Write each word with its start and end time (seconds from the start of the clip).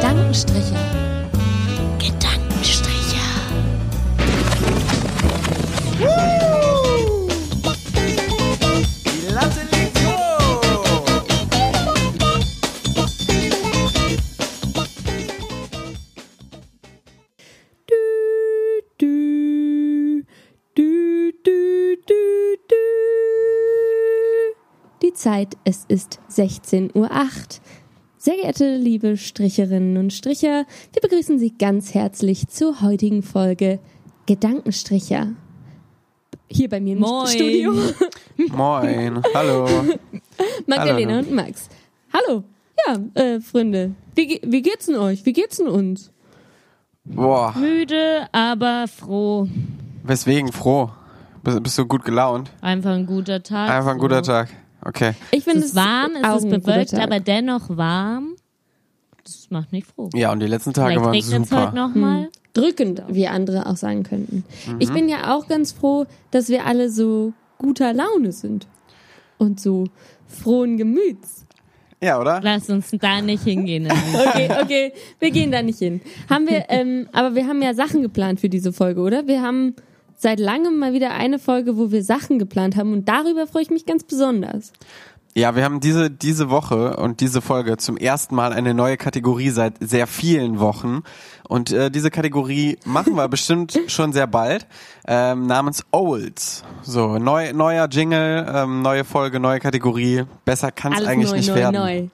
Gedankenstriche. 0.00 0.74
Gedankenstriche. 1.98 3.20
Die 9.04 9.34
Latte 9.34 9.60
liegt 9.70 9.98
hoch. 10.06 10.62
Du, 17.86 17.94
du, 18.96 20.22
du, 20.74 21.36
du, 21.44 22.56
du. 22.68 22.76
Die 25.02 25.12
Zeit, 25.12 25.58
es 25.64 25.84
ist 25.88 26.20
16.08 26.30 26.94
Uhr. 26.94 27.10
Sehr 28.22 28.36
geehrte 28.36 28.76
liebe 28.76 29.16
Stricherinnen 29.16 29.96
und 29.96 30.12
Stricher, 30.12 30.66
wir 30.92 31.00
begrüßen 31.00 31.38
Sie 31.38 31.56
ganz 31.56 31.94
herzlich 31.94 32.48
zur 32.48 32.82
heutigen 32.82 33.22
Folge 33.22 33.78
Gedankenstricher. 34.26 35.28
Hier 36.46 36.68
bei 36.68 36.80
mir 36.80 36.92
im 36.92 36.98
Moin. 36.98 37.28
Studio 37.28 37.72
Moin, 38.36 39.22
hallo. 39.34 39.66
Magdalena 40.66 41.14
Hallo. 41.14 41.26
und 41.26 41.34
Max. 41.34 41.70
Hallo. 42.12 42.44
Ja, 42.86 42.98
äh, 43.14 43.40
Freunde, 43.40 43.94
wie, 44.14 44.38
wie 44.44 44.60
geht's 44.60 44.84
denn 44.84 44.96
euch? 44.96 45.24
Wie 45.24 45.32
geht's 45.32 45.56
denn 45.56 45.68
uns? 45.68 46.12
Boah, 47.04 47.54
Müde, 47.56 48.28
aber 48.32 48.84
froh. 48.86 49.48
weswegen 50.02 50.52
froh? 50.52 50.90
Bist, 51.42 51.62
bist 51.62 51.78
du 51.78 51.86
gut 51.86 52.04
gelaunt? 52.04 52.50
Einfach 52.60 52.90
ein 52.90 53.06
guter 53.06 53.42
Tag. 53.42 53.70
Einfach 53.70 53.92
ein 53.92 53.96
so. 53.96 54.02
guter 54.02 54.22
Tag. 54.22 54.50
Okay. 54.84 55.12
Ich 55.30 55.38
Es 55.38 55.44
finde 55.44 55.66
ist 55.66 55.74
warm, 55.74 56.12
es 56.22 56.44
ist 56.44 56.50
bewölkt, 56.50 56.90
Tag. 56.92 57.02
aber 57.02 57.20
dennoch 57.20 57.68
warm. 57.76 58.34
Das 59.24 59.48
macht 59.50 59.72
mich 59.72 59.84
froh. 59.84 60.08
Ja, 60.14 60.32
und 60.32 60.40
die 60.40 60.46
letzten 60.46 60.72
Tage 60.72 61.00
Vielleicht 61.00 61.30
waren 61.30 61.42
es 61.42 61.48
super. 61.50 61.66
heute 61.66 61.76
nochmal. 61.76 62.28
drückend, 62.54 63.02
wie 63.08 63.28
andere 63.28 63.66
auch 63.66 63.76
sagen 63.76 64.02
könnten. 64.02 64.44
Mhm. 64.66 64.76
Ich 64.80 64.90
bin 64.92 65.08
ja 65.08 65.34
auch 65.36 65.46
ganz 65.46 65.72
froh, 65.72 66.06
dass 66.30 66.48
wir 66.48 66.66
alle 66.66 66.90
so 66.90 67.32
guter 67.58 67.92
Laune 67.92 68.32
sind 68.32 68.66
und 69.38 69.60
so 69.60 69.84
frohen 70.26 70.76
Gemüts. 70.78 71.44
Ja, 72.02 72.18
oder? 72.18 72.40
Lass 72.42 72.70
uns 72.70 72.90
da 72.98 73.20
nicht 73.20 73.44
hingehen. 73.44 73.86
Okay, 74.14 74.48
okay, 74.62 74.92
wir 75.18 75.30
gehen 75.30 75.52
da 75.52 75.60
nicht 75.62 75.78
hin. 75.80 76.00
Haben 76.30 76.48
wir, 76.48 76.64
ähm, 76.70 77.06
aber 77.12 77.34
wir 77.34 77.46
haben 77.46 77.60
ja 77.60 77.74
Sachen 77.74 78.00
geplant 78.00 78.40
für 78.40 78.48
diese 78.48 78.72
Folge, 78.72 79.00
oder? 79.02 79.26
Wir 79.26 79.42
haben 79.42 79.74
seit 80.20 80.38
langem 80.38 80.78
mal 80.78 80.92
wieder 80.92 81.12
eine 81.12 81.38
Folge, 81.38 81.76
wo 81.76 81.90
wir 81.90 82.04
Sachen 82.04 82.38
geplant 82.38 82.76
haben 82.76 82.92
und 82.92 83.08
darüber 83.08 83.46
freue 83.46 83.62
ich 83.62 83.70
mich 83.70 83.86
ganz 83.86 84.04
besonders. 84.04 84.72
Ja, 85.34 85.54
wir 85.54 85.62
haben 85.62 85.78
diese, 85.78 86.10
diese 86.10 86.50
Woche 86.50 86.96
und 86.96 87.20
diese 87.20 87.40
Folge 87.40 87.76
zum 87.76 87.96
ersten 87.96 88.34
Mal 88.34 88.52
eine 88.52 88.74
neue 88.74 88.96
Kategorie 88.96 89.50
seit 89.50 89.74
sehr 89.78 90.08
vielen 90.08 90.58
Wochen. 90.58 91.02
Und 91.48 91.72
äh, 91.72 91.88
diese 91.88 92.10
Kategorie 92.10 92.78
machen 92.84 93.14
wir 93.14 93.28
bestimmt 93.28 93.78
schon 93.86 94.12
sehr 94.12 94.26
bald, 94.26 94.66
ähm, 95.06 95.46
namens 95.46 95.84
Olds. 95.92 96.64
So, 96.82 97.18
neu, 97.18 97.52
neuer 97.52 97.88
Jingle, 97.88 98.44
ähm, 98.52 98.82
neue 98.82 99.04
Folge, 99.04 99.38
neue 99.38 99.60
Kategorie. 99.60 100.24
Besser 100.44 100.72
kann 100.72 100.92
es 100.94 101.04
eigentlich 101.04 101.30
neu, 101.30 101.36
nicht 101.36 101.48
neu, 101.48 101.54
werden. 101.54 101.76
neu. 101.76 102.08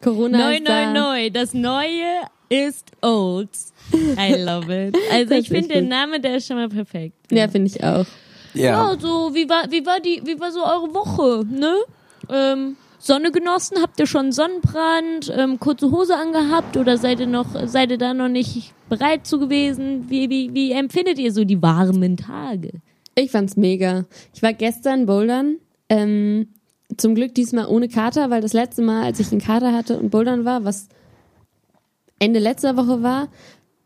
Corona 0.00 0.38
Neu, 0.38 0.54
ist 0.54 0.68
da. 0.68 0.92
neu, 0.92 1.00
neu. 1.00 1.30
Das 1.30 1.54
Neue 1.54 2.22
ist 2.48 2.92
old. 3.02 3.50
I 3.92 4.34
love 4.40 4.70
it. 4.72 4.96
Also 5.12 5.30
Das 5.30 5.38
ich 5.40 5.48
finde 5.48 5.68
den. 5.68 5.88
Namen, 5.88 6.20
der 6.20 6.36
ist 6.36 6.46
schon 6.46 6.56
mal 6.56 6.68
perfekt. 6.68 7.14
Ja, 7.30 7.48
finde 7.48 7.68
ich 7.68 7.82
auch. 7.82 8.06
Ja. 8.54 8.92
Ja, 8.92 8.96
so, 8.98 9.34
wie 9.34 9.48
war, 9.48 9.70
wie 9.70 9.84
war 9.84 10.00
die, 10.00 10.22
wie 10.24 10.38
war 10.40 10.50
so 10.50 10.64
eure 10.64 10.94
Woche, 10.94 11.44
ne? 11.46 11.74
Ähm, 12.30 12.76
Sonne 12.98 13.30
genossen? 13.30 13.78
Habt 13.80 14.00
ihr 14.00 14.06
schon 14.06 14.32
Sonnenbrand? 14.32 15.32
Ähm, 15.36 15.60
kurze 15.60 15.90
Hose 15.90 16.16
angehabt 16.16 16.76
oder 16.76 16.98
seid 16.98 17.20
ihr 17.20 17.26
noch, 17.26 17.46
seid 17.66 17.90
ihr 17.90 17.98
da 17.98 18.12
noch 18.14 18.28
nicht 18.28 18.72
bereit 18.88 19.26
zu 19.26 19.38
gewesen? 19.38 20.06
Wie, 20.08 20.28
wie, 20.28 20.52
wie 20.52 20.72
empfindet 20.72 21.18
ihr 21.18 21.32
so 21.32 21.44
die 21.44 21.62
warmen 21.62 22.16
Tage? 22.16 22.70
Ich 23.14 23.30
fand's 23.30 23.56
mega. 23.56 24.04
Ich 24.34 24.42
war 24.42 24.52
gestern 24.52 25.06
bouldern. 25.06 25.56
Ähm, 25.88 26.48
zum 26.96 27.14
Glück 27.14 27.34
diesmal 27.34 27.66
ohne 27.66 27.88
Kater, 27.88 28.30
weil 28.30 28.40
das 28.40 28.52
letzte 28.52 28.82
Mal, 28.82 29.04
als 29.04 29.20
ich 29.20 29.30
einen 29.30 29.40
Kater 29.40 29.72
hatte 29.72 29.98
und 29.98 30.10
bouldern 30.10 30.44
war, 30.44 30.64
was 30.64 30.88
Ende 32.18 32.40
letzter 32.40 32.76
Woche 32.76 33.02
war, 33.02 33.28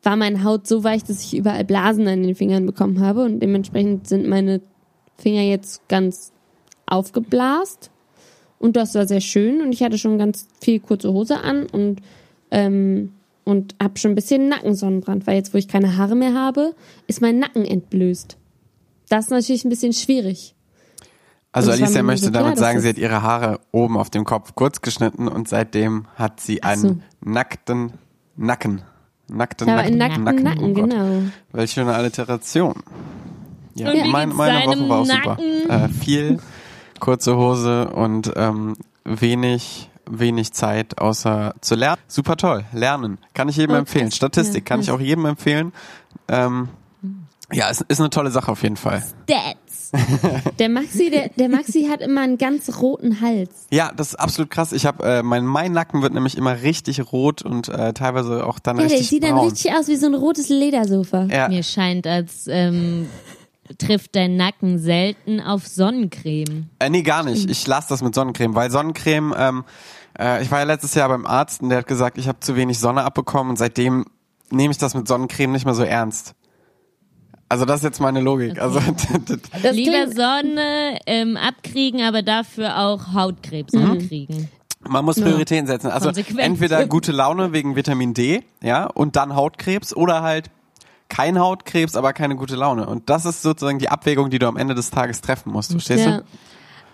war 0.03 0.17
meine 0.17 0.45
Haut 0.45 0.67
so 0.67 0.85
weich, 0.85 1.05
dass 1.05 1.23
ich 1.23 1.37
überall 1.37 1.65
Blasen 1.65 2.07
an 2.09 2.23
den 2.23 2.35
Fingern 2.35 2.67
bekommen 2.67 3.01
habe 3.01 3.25
und 3.25 3.41
dementsprechend 3.41 4.09
sind 4.09 4.29
meine 4.29 4.61
Finger 5.17 5.43
jetzt 5.43 5.87
ganz 5.89 6.33
aufgeblast. 6.87 7.91
Und 8.59 8.77
das 8.77 8.95
war 8.95 9.07
sehr 9.07 9.21
schön 9.21 9.61
und 9.61 9.73
ich 9.73 9.83
hatte 9.83 9.99
schon 9.99 10.19
ganz 10.19 10.47
viel 10.61 10.81
kurze 10.81 11.13
Hose 11.13 11.41
an 11.41 11.67
und 11.67 12.01
ähm, 12.51 13.13
und 13.45 13.75
hab 13.83 13.99
schon 13.99 14.13
ein 14.13 14.15
bisschen 14.15 14.49
Nackensonnenbrand, 14.49 15.27
weil 15.27 15.35
jetzt, 15.35 15.53
wo 15.53 15.59
ich 15.59 15.67
keine 15.67 15.97
Haare 15.97 16.15
mehr 16.15 16.35
habe, 16.35 16.75
ist 17.09 17.21
mein 17.21 17.41
Nacken 17.41 17.65
entblößt. 17.65 18.37
Das 19.09 19.25
ist 19.27 19.31
natürlich 19.31 19.65
ein 19.65 19.69
bisschen 19.69 19.93
schwierig. 19.93 20.55
Also 21.51 21.71
Und 21.71 21.83
Alicia 21.83 22.03
möchte 22.03 22.27
so 22.27 22.31
klar, 22.31 22.45
damit 22.45 22.57
dass 22.57 22.61
sagen, 22.61 22.81
sie 22.81 22.89
hat 22.89 22.99
ihre 22.99 23.23
Haare 23.23 23.61
oben 23.73 23.97
auf 23.97 24.11
dem 24.11 24.25
Kopf 24.25 24.55
kurz 24.55 24.81
geschnitten 24.81 25.29
und 25.29 25.49
seitdem 25.49 26.07
hat 26.15 26.41
sie 26.41 26.63
einen 26.63 26.81
so. 26.81 26.97
nackten 27.21 27.93
Nacken. 28.37 28.83
Nackten 29.33 29.69
Ja, 29.69 29.77
nackten 29.77 29.99
nackten 29.99 30.25
Nacken, 30.45 30.63
oh 30.65 30.73
Gott. 30.75 30.91
genau. 30.91 31.23
Welche 31.53 31.81
eine 31.81 31.95
Alliteration. 31.95 32.75
Ja, 33.75 33.93
mein, 34.07 34.29
meine 34.35 34.67
Woche 34.67 34.89
war 34.89 34.99
auch 35.01 35.05
super. 35.07 35.29
Nacken? 35.39 35.71
Äh, 35.71 35.89
viel 35.89 36.39
kurze 37.01 37.37
Hose 37.37 37.89
und 37.91 38.33
ähm, 38.37 38.77
wenig 39.05 39.89
wenig 40.11 40.53
Zeit 40.53 40.99
außer 40.99 41.55
zu 41.61 41.75
lernen. 41.77 42.01
Super 42.09 42.37
toll. 42.37 42.65
Lernen. 42.73 43.19
Kann 43.35 43.49
ich 43.49 43.57
jedem 43.57 43.77
Oh, 43.77 43.79
empfehlen. 43.79 44.11
Statistik 44.11 44.69
Ja, 44.69 44.75
kann 44.75 44.81
ich 44.81 44.91
auch 44.91 45.01
jedem 45.01 45.25
empfehlen. 45.25 45.73
Ähm, 46.29 46.69
ja, 47.53 47.69
ist, 47.69 47.83
ist 47.83 48.01
eine 48.01 48.11
tolle 48.11 48.31
Sache 48.31 48.51
auf 48.51 48.63
jeden 48.63 48.77
Fall. 48.77 49.03
Stats. 49.25 49.57
Der 50.59 50.69
Maxi, 50.69 51.11
der, 51.11 51.29
der 51.31 51.49
Maxi 51.49 51.87
hat 51.91 52.01
immer 52.01 52.23
einen 52.23 52.39
ganz 52.39 52.81
roten 52.81 53.21
Hals. 53.21 53.51
Ja, 53.71 53.93
das 53.95 54.09
ist 54.09 54.15
absolut 54.15 54.51
krass. 54.51 54.73
Ich 54.73 54.87
habe 54.87 55.05
äh, 55.05 55.23
mein 55.23 55.45
mein 55.45 55.73
Nacken 55.73 56.01
wird 56.03 56.15
nämlich 56.15 56.37
immer 56.39 56.63
richtig 56.63 57.13
rot 57.13 57.43
und 57.43 57.69
äh, 57.69 57.93
teilweise 57.93 58.47
auch 58.47 58.59
dann 58.59 58.77
Ja, 58.79 58.83
der 58.85 58.91
richtig 58.93 59.09
sieht 59.11 59.25
dann 59.25 59.35
braun. 59.35 59.49
richtig 59.51 59.73
aus 59.75 59.89
wie 59.89 59.97
so 59.97 60.07
ein 60.07 60.15
rotes 60.15 60.49
Ledersofa. 60.49 61.25
ja, 61.25 61.49
Mir 61.49 61.63
scheint, 61.63 62.07
als 62.07 62.47
ähm, 62.49 63.09
trifft 63.79 64.17
dein 64.17 64.37
Nacken 64.37 64.79
selten 64.79 65.41
auf 65.41 65.67
Sonnencreme. 65.67 66.69
äh, 66.79 66.91
nee, 66.91 67.03
gar 67.03 67.23
nicht. 67.23 67.51
Ich 67.51 67.67
lasse 67.67 67.89
das 67.91 68.03
mit 68.03 68.15
Sonnencreme, 68.15 68.55
weil 68.55 68.71
Sonnencreme 68.71 69.35
ähm, 69.37 69.65
äh, 70.19 70.43
ich 70.43 70.51
war 70.51 70.59
ja 70.61 70.65
letztes 70.65 70.95
Jahr 70.95 71.09
beim 71.09 71.27
Arzt 71.27 71.63
und 71.63 71.69
der 71.69 71.79
hat 71.79 71.87
gesagt, 71.87 72.19
ich 72.19 72.29
habe 72.29 72.41
zu 72.41 72.57
wenig 72.57 72.79
Sonne 72.79 73.05
abbekommen 73.05 73.51
und 73.51 73.57
seitdem 73.57 74.07
nehme 74.51 74.73
ich 74.73 74.79
das 74.79 74.95
mit 74.95 75.07
Sonnencreme 75.09 75.53
nicht 75.53 75.65
mehr 75.65 75.75
so 75.75 75.83
ernst. 75.85 76.35
Also 77.53 77.67
das 77.67 77.81
ist 77.81 77.85
jetzt 77.85 78.01
meine 78.01 78.23
Logik. 78.23 78.59
Also 78.59 78.81
Das 79.63 79.77
Lieber 79.77 80.09
Sonne 80.11 80.99
ähm, 81.05 81.37
abkriegen, 81.37 82.01
aber 82.01 82.23
dafür 82.23 82.79
auch 82.79 83.13
Hautkrebs 83.13 83.75
Mhm. 83.75 83.91
abkriegen. 83.91 84.49
Man 84.81 85.05
muss 85.05 85.21
Prioritäten 85.21 85.67
setzen. 85.67 85.89
Also 85.91 86.07
Konsequent. 86.07 86.41
entweder 86.41 86.87
gute 86.89 87.13
Laune 87.13 87.53
wegen 87.53 87.77
Vitamin 87.77 88.15
D, 88.15 88.43
ja, 88.63 88.87
und 88.87 89.17
dann 89.17 89.37
Hautkrebs 89.37 89.95
oder 89.95 90.23
halt 90.23 90.51
kein 91.11 91.39
Hautkrebs, 91.39 91.95
aber 91.95 92.15
keine 92.15 92.37
gute 92.37 92.57
Laune. 92.57 92.87
Und 92.87 93.11
das 93.11 93.27
ist 93.27 93.43
sozusagen 93.43 93.79
die 93.79 93.91
Abwägung, 93.91 94.31
die 94.31 94.39
du 94.39 94.47
am 94.47 94.57
Ende 94.57 94.75
des 94.75 94.91
Tages 94.91 95.21
treffen 95.21 95.53
musst. 95.53 95.73
Verstehst 95.73 96.07
ja. 96.07 96.17
du? 96.19 96.25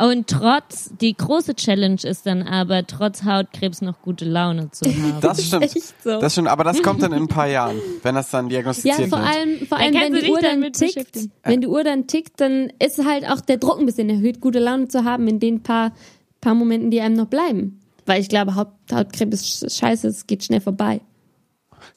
Und 0.01 0.29
trotz, 0.29 0.91
die 1.01 1.17
große 1.17 1.55
Challenge 1.57 1.99
ist 2.05 2.25
dann 2.27 2.43
aber, 2.45 2.87
trotz 2.87 3.25
Hautkrebs 3.25 3.81
noch 3.83 4.01
gute 4.01 4.25
Laune 4.25 4.71
zu 4.71 4.85
haben. 4.87 5.21
Das 5.21 5.45
stimmt. 5.45 5.65
echt 5.77 6.03
so. 6.05 6.21
Das 6.21 6.33
stimmt, 6.33 6.47
aber 6.49 6.63
das 6.63 6.81
kommt 6.83 7.03
dann 7.03 7.13
in 7.13 7.23
ein 7.25 7.29
paar 7.29 7.49
Jahren, 7.49 7.81
wenn 8.05 8.15
das 8.15 8.31
dann 8.31 8.47
Ja, 8.47 8.51
diagnostiziert 8.59 9.09
vor 9.09 9.19
wird. 9.19 9.29
allem, 9.29 9.67
vor 9.67 9.79
allem 9.79 9.95
wenn 9.95 10.15
die 10.15 10.31
Uhr 10.31 10.41
dann 10.41 10.73
tickt, 10.73 11.19
wenn 11.43 11.61
die 11.61 11.67
Uhr 11.67 11.83
dann 11.83 12.07
tickt, 12.07 12.41
dann 12.41 12.73
ist 12.79 13.05
halt 13.05 13.29
auch 13.29 13.41
der 13.41 13.57
Druck 13.57 13.81
ein 13.81 13.87
bisschen 13.87 14.09
erhöht, 14.09 14.41
gute 14.41 14.61
Laune 14.61 14.87
zu 14.87 15.03
haben 15.05 15.27
in 15.27 15.41
den 15.41 15.63
paar, 15.65 15.93
paar 16.41 16.55
Momenten, 16.55 16.91
die 16.93 17.01
einem 17.01 17.17
noch 17.17 17.27
bleiben. 17.27 17.81
Weil 18.07 18.21
ich 18.21 18.29
glaube, 18.29 18.55
Haut, 18.55 18.69
Hautkrebs 18.93 19.43
ist 19.43 19.65
sch- 19.65 19.79
scheiße, 19.81 20.07
es 20.09 20.27
geht 20.29 20.45
schnell 20.45 20.61
vorbei. 20.61 21.01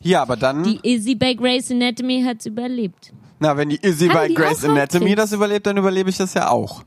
Ja, 0.01 0.21
aber 0.23 0.37
dann, 0.37 0.63
Die 0.63 0.79
Izzy 0.83 1.15
bei 1.15 1.33
Grey's 1.35 1.69
Anatomy 1.71 2.23
hat's 2.23 2.45
überlebt. 2.47 3.13
na, 3.39 3.55
wenn 3.57 3.69
die 3.69 3.77
Izzy 3.81 4.07
Haben 4.07 4.13
bei 4.15 4.27
die 4.27 4.33
Grey's 4.33 4.63
Anatomy 4.65 5.09
Hautkrebs? 5.11 5.15
das 5.17 5.31
überlebt, 5.33 5.67
dann 5.67 5.77
überlebe 5.77 6.09
ich 6.09 6.17
das 6.17 6.33
ja 6.33 6.49
auch. 6.49 6.83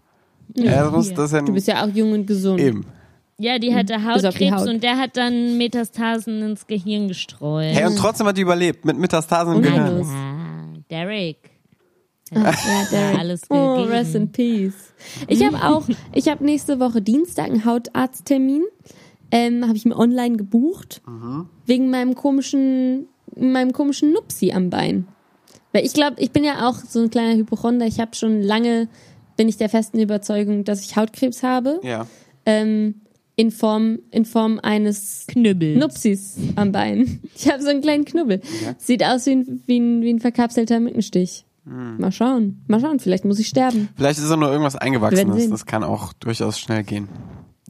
Ja, 0.55 0.91
muss, 0.91 1.11
Ja. 1.11 1.27
ja 1.27 1.41
Du 1.43 1.53
bist 1.53 1.69
ja 1.69 1.85
auch 1.85 1.89
jung 1.89 2.13
und 2.13 2.27
gesund. 2.27 2.61
eben. 2.61 2.87
Ja, 3.39 3.59
die 3.59 3.75
hatte 3.75 4.05
Hautkrebs 4.05 4.53
Haut. 4.53 4.69
und 4.69 4.83
der 4.83 4.97
hat 4.97 5.17
dann 5.17 5.59
Metastasen 5.59 6.41
ins 6.43 6.67
Gehirn 6.69 7.09
gestreut. 7.09 7.75
Hey, 7.75 7.85
und 7.87 7.97
trotzdem 7.97 8.27
hat 8.29 8.37
die 8.37 8.43
überlebt, 8.43 8.85
mit 8.85 8.97
Metastasen 8.97 9.57
im 9.57 9.63
Gehirn. 9.63 10.03
Ah, 10.05 10.79
Derek. 10.89 11.51
Ja, 12.33 12.53
der, 12.91 13.19
alles 13.19 13.43
oh, 13.51 13.75
gegeben. 13.77 13.91
rest 13.93 14.15
in 14.15 14.33
peace. 14.33 14.93
Ich 15.29 15.45
habe 15.45 15.57
auch, 15.63 15.87
ich 16.13 16.29
habe 16.29 16.45
nächste 16.45 16.81
Woche 16.81 17.03
Dienstag 17.03 17.47
einen 17.47 17.65
Hautarzttermin. 17.65 18.63
Ähm, 19.31 19.67
habe 19.67 19.77
ich 19.77 19.85
mir 19.85 19.97
online 19.97 20.37
gebucht. 20.37 21.03
Wegen 21.67 21.91
meinem 21.91 22.15
komischen, 22.15 23.09
meinem 23.37 23.73
komischen 23.73 24.13
Nupsi 24.13 24.53
am 24.53 24.71
Bein. 24.71 25.07
Weil 25.73 25.85
ich 25.85 25.93
glaube, 25.93 26.17
ich 26.19 26.31
bin 26.31 26.45
ja 26.45 26.69
auch 26.69 26.77
so 26.77 27.01
ein 27.03 27.11
kleiner 27.11 27.35
Hypochonder. 27.37 27.87
Ich 27.87 27.99
habe 27.99 28.15
schon 28.15 28.43
lange, 28.43 28.89
bin 29.37 29.49
ich 29.49 29.57
der 29.57 29.69
festen 29.69 29.99
Überzeugung, 29.99 30.65
dass 30.65 30.85
ich 30.85 30.97
Hautkrebs 30.97 31.43
habe. 31.43 31.81
Ja. 31.83 32.07
Ähm, 32.47 33.03
in 33.37 33.51
Form, 33.51 33.99
in 34.11 34.25
Form 34.25 34.61
eines 34.63 35.27
Knüppel. 35.27 35.77
Nupsis 35.77 36.37
am 36.57 36.73
Bein. 36.73 37.21
Ich 37.37 37.51
habe 37.51 37.63
so 37.63 37.69
einen 37.69 37.81
kleinen 37.81 38.05
Knubbel. 38.05 38.41
Sieht 38.79 39.05
aus 39.05 39.27
wie 39.27 39.33
ein, 39.33 39.63
wie 39.67 39.81
ein, 39.81 40.03
wie 40.03 40.13
ein 40.13 40.21
verkapselter 40.21 40.79
Mückenstich. 40.79 41.45
Hm. 41.65 41.99
Mal 41.99 42.13
schauen. 42.13 42.63
Mal 42.69 42.81
schauen, 42.81 43.01
vielleicht 43.01 43.25
muss 43.25 43.39
ich 43.39 43.49
sterben. 43.49 43.89
Vielleicht 43.97 44.19
ist 44.19 44.31
auch 44.31 44.37
nur 44.37 44.51
irgendwas 44.51 44.77
Eingewachsenes. 44.77 45.51
Das 45.51 45.67
kann 45.67 45.83
auch 45.83 46.13
durchaus 46.13 46.59
schnell 46.59 46.85
gehen. 46.85 47.09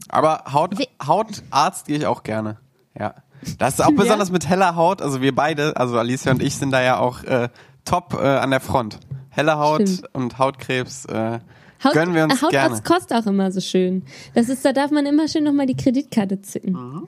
Aber 0.09 0.43
Haut, 0.53 0.75
Hautarzt 1.05 1.87
gehe 1.87 1.97
ich 1.97 2.05
auch 2.05 2.23
gerne. 2.23 2.57
Ja. 2.97 3.15
Das 3.57 3.75
ist 3.75 3.81
auch 3.81 3.91
besonders 3.95 4.31
mit 4.31 4.47
heller 4.47 4.75
Haut. 4.75 5.01
Also 5.01 5.21
wir 5.21 5.33
beide, 5.33 5.75
also 5.77 5.97
Alicia 5.97 6.31
und 6.31 6.43
ich 6.43 6.55
sind 6.55 6.71
da 6.71 6.81
ja 6.81 6.99
auch 6.99 7.23
äh, 7.23 7.49
top 7.85 8.13
äh, 8.13 8.25
an 8.25 8.51
der 8.51 8.59
Front. 8.59 8.99
Helle 9.35 9.57
Haut 9.57 9.81
Stimmt. 9.81 10.09
und 10.13 10.37
Hautkrebs 10.39 11.05
äh, 11.05 11.39
Haut, 11.83 11.93
gönnen 11.93 12.15
wir 12.15 12.23
uns 12.23 12.41
Hautarzt 12.41 12.51
gerne. 12.51 12.81
kostet 12.83 13.17
auch 13.17 13.25
immer 13.27 13.51
so 13.51 13.59
schön. 13.61 14.03
Das 14.33 14.49
ist, 14.49 14.63
da 14.65 14.71
darf 14.73 14.91
man 14.91 15.05
immer 15.05 15.27
schön 15.27 15.43
nochmal 15.43 15.65
die 15.65 15.75
Kreditkarte 15.75 16.41
zücken. 16.41 16.71
Mhm. 16.73 17.07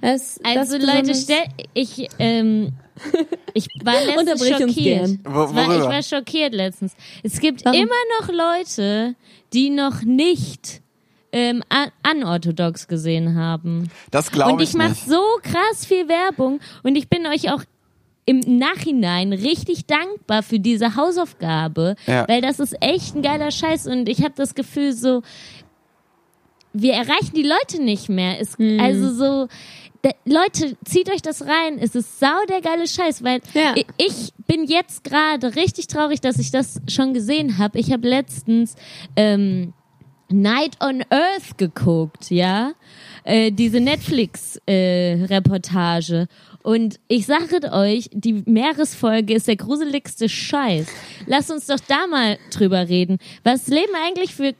Das, 0.00 0.40
Also 0.42 0.78
das 0.78 0.86
Leute, 0.86 1.14
stell, 1.14 1.44
ich, 1.74 2.08
ähm, 2.18 2.72
ich 3.54 3.66
war 3.84 3.94
letztens 4.04 4.48
schockiert. 4.48 5.18
Wo- 5.24 5.44
Ich 5.44 5.54
war, 5.54 5.98
ich 5.98 6.06
schockiert 6.06 6.54
letztens. 6.54 6.94
Es 7.22 7.40
gibt 7.40 7.64
Warum? 7.64 7.78
immer 7.80 7.94
noch 8.20 8.28
Leute, 8.28 9.14
die 9.52 9.68
noch 9.70 10.02
nicht 10.02 10.80
ähm, 11.32 11.62
unorthodox 12.10 12.88
gesehen 12.88 13.36
haben. 13.36 13.90
Das 14.10 14.30
glaube 14.32 14.54
Und 14.54 14.62
ich 14.62 14.70
ich 14.70 14.74
mache 14.76 14.94
so 14.94 15.20
krass 15.42 15.84
viel 15.86 16.08
Werbung 16.08 16.60
und 16.82 16.96
ich 16.96 17.08
bin 17.08 17.26
euch 17.26 17.52
auch 17.52 17.62
im 18.26 18.40
Nachhinein 18.58 19.32
richtig 19.32 19.86
dankbar 19.86 20.42
für 20.42 20.58
diese 20.60 20.96
Hausaufgabe, 20.96 21.96
Ja. 22.06 22.28
weil 22.28 22.40
das 22.40 22.60
ist 22.60 22.76
echt 22.80 23.14
ein 23.16 23.22
geiler 23.22 23.50
Scheiß 23.50 23.86
und 23.86 24.08
ich 24.08 24.22
habe 24.22 24.34
das 24.36 24.54
Gefühl 24.54 24.92
so, 24.92 25.22
wir 26.72 26.92
erreichen 26.94 27.34
die 27.34 27.42
Leute 27.42 27.82
nicht 27.82 28.08
mehr. 28.08 28.40
Es, 28.40 28.56
Hm. 28.58 28.78
Also 28.80 29.12
so, 29.12 29.48
da, 30.02 30.10
Leute, 30.24 30.76
zieht 30.84 31.10
euch 31.10 31.20
das 31.22 31.42
rein. 31.42 31.78
Es 31.80 31.94
ist 31.96 32.20
sau 32.20 32.44
der 32.48 32.60
geile 32.60 32.86
Scheiß, 32.86 33.24
weil 33.24 33.40
Ja. 33.54 33.74
ich, 33.74 33.86
ich 33.98 34.32
bin 34.46 34.64
jetzt 34.64 35.02
gerade 35.04 35.56
richtig 35.56 35.88
traurig, 35.88 36.20
dass 36.20 36.38
ich 36.38 36.50
das 36.52 36.80
schon 36.88 37.12
gesehen 37.12 37.58
habe. 37.58 37.78
Ich 37.78 37.90
habe 37.92 38.08
letztens 38.08 38.76
ähm, 39.16 39.72
Night 40.32 40.76
on 40.80 41.02
Earth 41.10 41.58
geguckt, 41.58 42.30
ja, 42.30 42.72
äh, 43.24 43.50
diese 43.50 43.80
Netflix-Reportage. 43.80 46.28
Und 46.62 47.00
ich 47.08 47.26
sage 47.26 47.72
euch, 47.72 48.10
die 48.12 48.42
Meeresfolge 48.46 49.34
ist 49.34 49.48
der 49.48 49.56
gruseligste 49.56 50.28
Scheiß. 50.28 50.86
Lasst 51.26 51.50
uns 51.50 51.66
doch 51.66 51.80
da 51.88 52.06
mal 52.06 52.38
drüber 52.52 52.88
reden. 52.88 53.18
Was 53.44 53.66
leben 53.68 53.92
eigentlich 54.06 54.34
für 54.34 54.54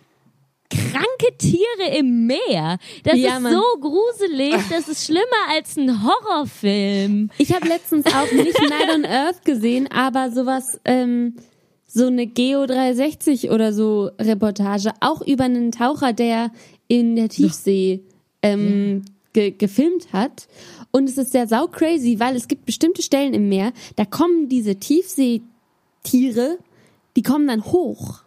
kranke 0.70 1.36
Tiere 1.36 1.98
im 1.98 2.26
Meer? 2.26 2.78
Das 3.04 3.18
Ja, 3.18 3.36
ist 3.36 3.42
Mann. 3.42 3.52
so 3.52 3.62
gruselig, 3.80 4.54
das 4.70 4.88
ist 4.88 5.04
schlimmer 5.04 5.22
als 5.50 5.76
ein 5.76 6.02
Horrorfilm. 6.04 7.30
Ich 7.38 7.52
habe 7.52 7.68
letztens 7.68 8.06
auch 8.06 8.30
nicht 8.32 8.58
Night 8.60 8.94
on 8.94 9.04
Earth 9.04 9.44
gesehen, 9.44 9.88
aber 9.92 10.30
sowas, 10.30 10.80
ähm, 10.84 11.36
so 11.86 12.06
eine 12.06 12.26
Geo 12.26 12.66
360 12.66 13.50
oder 13.50 13.72
so 13.72 14.10
Reportage, 14.18 14.92
auch 15.00 15.22
über 15.22 15.44
einen 15.44 15.72
Taucher, 15.72 16.12
der 16.12 16.52
in 16.88 17.16
der 17.16 17.28
Tiefsee 17.28 18.04
ähm, 18.42 19.02
ge 19.32 19.50
gefilmt 19.52 20.12
hat. 20.12 20.48
Und 20.90 21.08
es 21.08 21.18
ist 21.18 21.32
sehr 21.32 21.46
sau 21.46 21.66
crazy, 21.68 22.18
weil 22.18 22.34
es 22.36 22.48
gibt 22.48 22.66
bestimmte 22.66 23.02
Stellen 23.02 23.32
im 23.34 23.48
Meer, 23.48 23.72
da 23.96 24.04
kommen 24.04 24.48
diese 24.48 24.76
Tiefseetiere, 24.76 26.58
die 27.16 27.22
kommen 27.22 27.46
dann 27.46 27.64
hoch. 27.64 28.22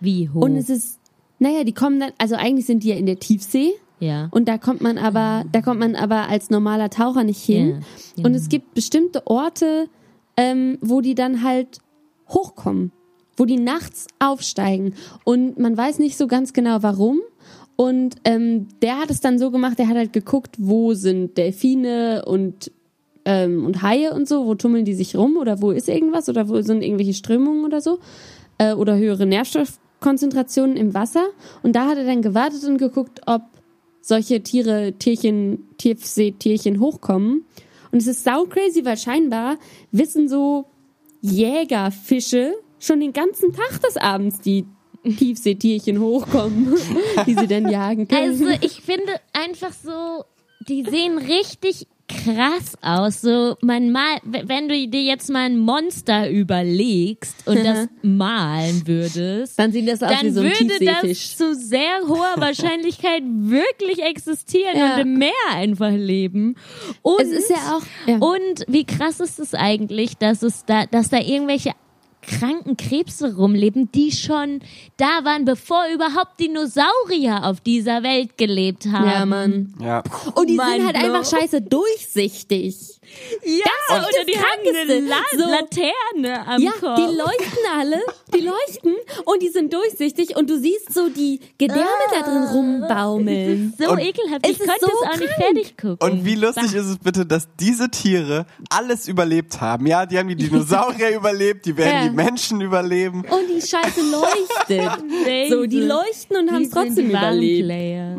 Wie 0.00 0.28
hoch? 0.28 0.42
Und 0.42 0.56
es 0.56 0.68
ist, 0.70 0.98
naja, 1.38 1.64
die 1.64 1.72
kommen 1.72 2.00
dann, 2.00 2.12
also 2.18 2.34
eigentlich 2.36 2.66
sind 2.66 2.82
die 2.82 2.88
ja 2.88 2.96
in 2.96 3.06
der 3.06 3.18
Tiefsee. 3.18 3.72
ja. 4.00 4.28
Und 4.30 4.46
da 4.48 4.58
kommt 4.58 4.80
man 4.80 4.98
aber, 4.98 5.44
da 5.50 5.60
kommt 5.60 5.80
man 5.80 5.96
aber 5.96 6.28
als 6.28 6.50
normaler 6.50 6.90
Taucher 6.90 7.24
nicht 7.24 7.42
hin. 7.42 7.82
Ja, 8.16 8.24
Und 8.24 8.34
es 8.34 8.48
gibt 8.48 8.74
bestimmte 8.74 9.26
Orte, 9.26 9.88
ähm, 10.36 10.78
wo 10.80 11.00
die 11.00 11.14
dann 11.16 11.42
halt 11.42 11.78
hochkommen, 12.28 12.92
wo 13.36 13.44
die 13.44 13.58
nachts 13.58 14.06
aufsteigen. 14.20 14.94
Und 15.24 15.58
man 15.58 15.76
weiß 15.76 15.98
nicht 15.98 16.16
so 16.16 16.28
ganz 16.28 16.52
genau 16.52 16.82
warum. 16.82 17.20
Und 17.80 18.16
ähm, 18.24 18.66
der 18.82 18.98
hat 18.98 19.08
es 19.08 19.20
dann 19.20 19.38
so 19.38 19.52
gemacht, 19.52 19.78
der 19.78 19.86
hat 19.86 19.96
halt 19.96 20.12
geguckt, 20.12 20.56
wo 20.58 20.94
sind 20.94 21.38
Delfine 21.38 22.24
und 22.26 22.72
ähm, 23.24 23.64
und 23.64 23.82
Haie 23.82 24.12
und 24.12 24.26
so, 24.26 24.46
wo 24.46 24.56
tummeln 24.56 24.84
die 24.84 24.94
sich 24.94 25.14
rum 25.14 25.36
oder 25.36 25.62
wo 25.62 25.70
ist 25.70 25.88
irgendwas 25.88 26.28
oder 26.28 26.48
wo 26.48 26.60
sind 26.60 26.82
irgendwelche 26.82 27.14
Strömungen 27.14 27.64
oder 27.64 27.80
so 27.80 28.00
äh, 28.58 28.72
oder 28.72 28.96
höhere 28.96 29.26
Nährstoffkonzentrationen 29.26 30.76
im 30.76 30.92
Wasser. 30.92 31.28
Und 31.62 31.76
da 31.76 31.86
hat 31.86 31.98
er 31.98 32.04
dann 32.04 32.20
gewartet 32.20 32.64
und 32.64 32.78
geguckt, 32.78 33.20
ob 33.26 33.42
solche 34.00 34.42
Tiere, 34.42 34.94
Tierchen, 34.98 35.68
Tiefseetierchen 35.78 36.80
hochkommen. 36.80 37.44
Und 37.92 37.98
es 37.98 38.08
ist 38.08 38.24
sau 38.24 38.46
crazy, 38.46 38.84
weil 38.84 38.96
scheinbar 38.96 39.56
wissen 39.92 40.28
so 40.28 40.64
Jägerfische 41.20 42.54
schon 42.80 42.98
den 42.98 43.12
ganzen 43.12 43.52
Tag 43.52 43.80
des 43.82 43.96
Abends 43.96 44.40
die 44.40 44.66
Tiefseetierchen 45.04 46.00
hochkommen, 46.00 46.74
die 47.26 47.34
sie 47.34 47.46
dann 47.46 47.68
jagen 47.70 48.08
können. 48.08 48.30
Also 48.30 48.48
ich 48.60 48.80
finde 48.82 49.12
einfach 49.32 49.72
so, 49.72 50.24
die 50.68 50.84
sehen 50.84 51.18
richtig 51.18 51.86
krass 52.08 52.72
aus. 52.80 53.20
So 53.20 53.56
man 53.60 53.92
mal, 53.92 54.16
wenn 54.24 54.68
du 54.68 54.88
dir 54.88 55.02
jetzt 55.02 55.28
mal 55.28 55.44
ein 55.44 55.58
Monster 55.58 56.30
überlegst 56.30 57.46
und 57.46 57.62
das 57.62 57.86
malen 58.02 58.86
würdest, 58.86 59.58
dann 59.58 59.72
sieht 59.72 59.86
das 59.86 60.02
aus 60.02 60.10
wie 60.22 60.30
so 60.30 60.40
ein 60.40 60.46
würde 60.46 60.84
das 60.84 61.36
zu 61.36 61.54
sehr 61.54 62.00
hoher 62.06 62.32
Wahrscheinlichkeit 62.36 63.22
wirklich 63.26 64.02
existieren 64.02 64.74
Ja. 64.76 64.94
und 64.94 65.00
im 65.02 65.18
Meer 65.18 65.30
einfach 65.52 65.92
leben. 65.92 66.56
Und, 67.02 67.20
Es 67.20 67.28
ist 67.30 67.50
ja 67.50 67.76
auch- 67.76 67.82
ja. 68.08 68.16
und 68.16 68.64
wie 68.68 68.84
krass 68.84 69.20
ist 69.20 69.38
es 69.38 69.52
eigentlich, 69.54 70.16
dass 70.16 70.42
es 70.42 70.64
da, 70.64 70.86
dass 70.86 71.10
da 71.10 71.18
irgendwelche 71.20 71.72
kranken 72.28 72.76
Krebse 72.76 73.36
rumleben, 73.36 73.90
die 73.92 74.12
schon 74.12 74.60
da 74.96 75.24
waren, 75.24 75.44
bevor 75.44 75.84
überhaupt 75.92 76.38
Dinosaurier 76.38 77.44
auf 77.44 77.60
dieser 77.60 78.02
Welt 78.02 78.36
gelebt 78.36 78.86
haben. 78.86 79.08
ja, 79.08 79.26
Mann. 79.26 79.74
Ja. 79.80 80.02
Und 80.34 80.48
die 80.48 80.54
Mann, 80.54 80.72
sind 80.72 80.86
halt 80.86 80.96
einfach 80.96 81.24
scheiße 81.24 81.62
durchsichtig. 81.62 82.97
Ja, 83.44 83.64
Das 83.88 83.98
ist 83.98 84.04
oder 84.04 84.18
das 84.18 84.26
die 84.26 84.38
haben 84.38 85.02
eine 85.02 85.42
So. 85.44 85.50
Laterne 85.50 86.46
am 86.46 86.62
Ja, 86.62 86.70
Kopf. 86.72 86.96
die 86.96 87.16
leuchten 87.16 87.64
alle, 87.78 88.00
die 88.34 88.40
leuchten 88.40 88.94
und 89.24 89.42
die 89.42 89.48
sind 89.48 89.72
durchsichtig 89.72 90.36
und 90.36 90.48
du 90.50 90.58
siehst 90.58 90.92
so 90.92 91.08
die 91.08 91.40
Gedärme 91.58 91.84
da 92.12 92.22
drin 92.22 92.44
rumbaumeln. 92.44 93.74
so 93.78 93.90
Und- 93.90 93.98
ekelhaft. 94.00 94.46
Ich 94.46 94.58
ist 94.60 94.66
konnte 94.66 94.80
so 94.80 94.86
es 95.02 95.08
auch 95.08 95.16
nicht 95.20 95.34
krank. 95.34 95.42
fertig 95.54 95.76
gucken. 95.76 95.98
Und 96.00 96.24
wie 96.24 96.34
lustig 96.34 96.74
ist 96.74 96.86
es 96.86 96.98
bitte, 96.98 97.26
dass 97.26 97.48
diese 97.58 97.88
Tiere 97.90 98.46
alles 98.70 99.08
überlebt 99.08 99.60
haben. 99.60 99.86
Ja, 99.86 100.06
die 100.06 100.18
haben 100.18 100.28
die 100.28 100.36
Dinosaurier 100.36 101.10
überlebt, 101.16 101.66
die 101.66 101.76
werden 101.76 101.92
Ja. 102.04 102.08
die 102.08 102.14
Menschen 102.14 102.60
überleben. 102.60 103.20
Und 103.22 103.48
die 103.48 103.60
Scheiße 103.66 104.00
leuchtet. 104.10 105.04
so, 105.50 105.66
die 105.66 105.80
leuchten 105.80 106.36
und 106.36 106.50
haben 106.52 106.62
es 106.62 106.70
trotzdem 106.70 107.10
überlebt. 107.10 107.66
Player. 107.66 108.16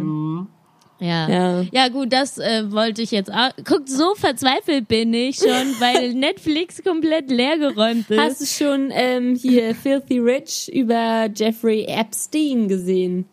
Ja. 1.00 1.30
Ja. 1.30 1.66
ja. 1.72 1.88
gut, 1.90 2.12
das 2.12 2.38
äh, 2.38 2.72
wollte 2.72 3.02
ich 3.02 3.12
jetzt 3.12 3.32
auch. 3.32 3.52
Guckt, 3.66 3.90
so 3.90 4.16
verzweifelt 4.16 4.88
bin 4.88 5.14
ich 5.14 5.38
schon, 5.38 5.48
weil 5.80 6.14
Netflix 6.14 6.84
komplett 6.84 7.32
leergeräumt 7.32 8.10
ist. 8.10 8.20
Hast 8.20 8.42
du 8.42 8.46
schon 8.46 8.90
ähm, 8.92 9.36
hier 9.36 9.76
Filthy 9.76 10.20
Rich 10.20 10.72
über 10.74 11.30
Jeffrey 11.34 11.86
Epstein 11.86 12.68
gesehen? 12.68 13.26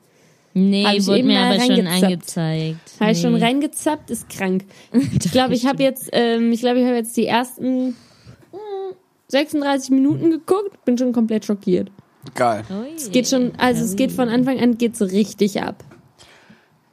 nee, 0.57 0.85
Hab 0.85 0.95
ich 0.95 1.07
wurde 1.07 1.23
mir 1.23 1.41
aber 1.41 1.61
schon 1.61 1.71
reingezappt. 1.71 2.05
angezeigt. 2.05 2.91
Habe 3.01 3.13
ich 3.13 3.19
nee. 3.19 3.23
schon 3.23 3.35
reingezappt, 3.37 4.11
ist 4.11 4.29
krank. 4.29 4.65
Ich 5.23 5.31
glaube, 5.31 5.55
ich 5.55 5.67
habe 5.67 5.83
jetzt, 5.83 6.09
ähm, 6.13 6.51
ich 6.51 6.61
glaube, 6.61 6.81
ich 6.81 6.87
habe 6.87 6.97
jetzt 6.97 7.17
die 7.17 7.27
ersten 7.27 7.89
mm, 7.89 8.95
36 9.29 9.91
Minuten 9.91 10.31
geguckt, 10.31 10.85
bin 10.85 10.97
schon 10.97 11.13
komplett 11.13 11.45
schockiert. 11.45 11.91
Geil. 12.35 12.65
Ui. 12.71 12.95
Es 12.97 13.11
geht 13.11 13.29
schon, 13.29 13.53
also 13.59 13.85
es 13.85 13.97
geht 13.97 14.13
von 14.13 14.29
Anfang 14.29 14.59
an 14.59 14.79
geht's 14.79 15.01
richtig 15.03 15.63
ab. 15.63 15.85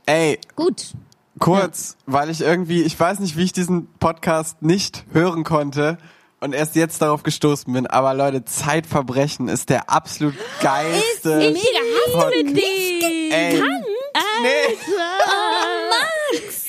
Ey, 0.05 0.39
Gut. 0.55 0.87
kurz, 1.39 1.95
weil 2.05 2.29
ich 2.29 2.41
irgendwie, 2.41 2.83
ich 2.83 2.99
weiß 2.99 3.19
nicht, 3.19 3.37
wie 3.37 3.43
ich 3.43 3.53
diesen 3.53 3.87
Podcast 3.99 4.61
nicht 4.61 5.05
hören 5.13 5.43
konnte 5.43 5.97
und 6.41 6.53
erst 6.53 6.75
jetzt 6.75 7.01
darauf 7.01 7.23
gestoßen 7.23 7.71
bin, 7.71 7.87
aber 7.87 8.13
Leute, 8.13 8.43
Zeitverbrechen 8.43 9.47
ist 9.47 9.69
der 9.69 9.89
absolut 9.89 10.35
geilste. 10.61 11.37
mega. 11.37 11.59
Hast 12.17 12.33
du 12.33 12.43
mit 12.43 12.57
Die 12.57 13.29
Ey, 13.31 13.53
nee. 14.41 14.49
Liebe, 14.67 14.77
vor- 14.83 16.62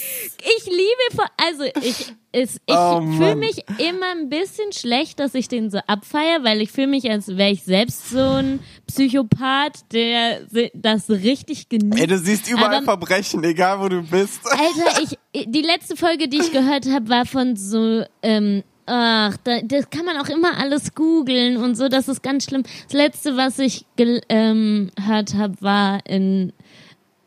also 1.74 1.88
ich, 1.88 2.12
ich 2.32 2.50
Oh, 2.66 3.00
fühle 3.00 3.36
mich 3.36 3.64
immer 3.78 4.06
ein 4.16 4.28
bisschen 4.28 4.72
schlecht, 4.72 5.20
dass 5.20 5.34
ich 5.34 5.48
den 5.48 5.70
so 5.70 5.78
abfeier, 5.86 6.42
weil 6.42 6.60
ich 6.60 6.70
fühle 6.72 6.88
mich, 6.88 7.08
als 7.10 7.28
wäre 7.36 7.50
ich 7.50 7.62
selbst 7.62 8.10
so 8.10 8.18
ein 8.18 8.60
Psychopath, 8.86 9.92
der 9.92 10.40
das 10.74 11.08
richtig 11.10 11.68
genießt. 11.68 12.00
Ey, 12.00 12.06
du 12.06 12.18
siehst 12.18 12.50
überall 12.50 12.74
Aber- 12.76 12.84
Verbrechen, 12.84 13.42
egal 13.44 13.80
wo 13.80 13.88
du 13.88 14.02
bist. 14.02 14.40
Alter, 14.50 15.02
ich, 15.32 15.44
die 15.46 15.62
letzte 15.62 15.96
Folge, 15.96 16.28
die 16.28 16.38
ich 16.38 16.52
gehört 16.52 16.86
habe, 16.90 17.08
war 17.08 17.26
von 17.26 17.54
so, 17.56 18.02
ähm, 18.22 18.62
ach, 18.86 19.36
da, 19.44 19.60
das 19.62 19.88
kann 19.90 20.04
man 20.04 20.16
auch 20.18 20.28
immer 20.28 20.58
alles 20.58 20.94
googeln 20.94 21.56
und 21.56 21.74
so, 21.76 21.88
das 21.88 22.08
ist 22.08 22.22
ganz 22.22 22.44
schlimm. 22.44 22.64
Das 22.84 22.92
letzte, 22.92 23.36
was 23.36 23.58
ich 23.58 23.86
ähm, 24.28 24.90
gehört 24.96 25.34
habe, 25.34 25.54
war 25.60 26.00
in 26.06 26.52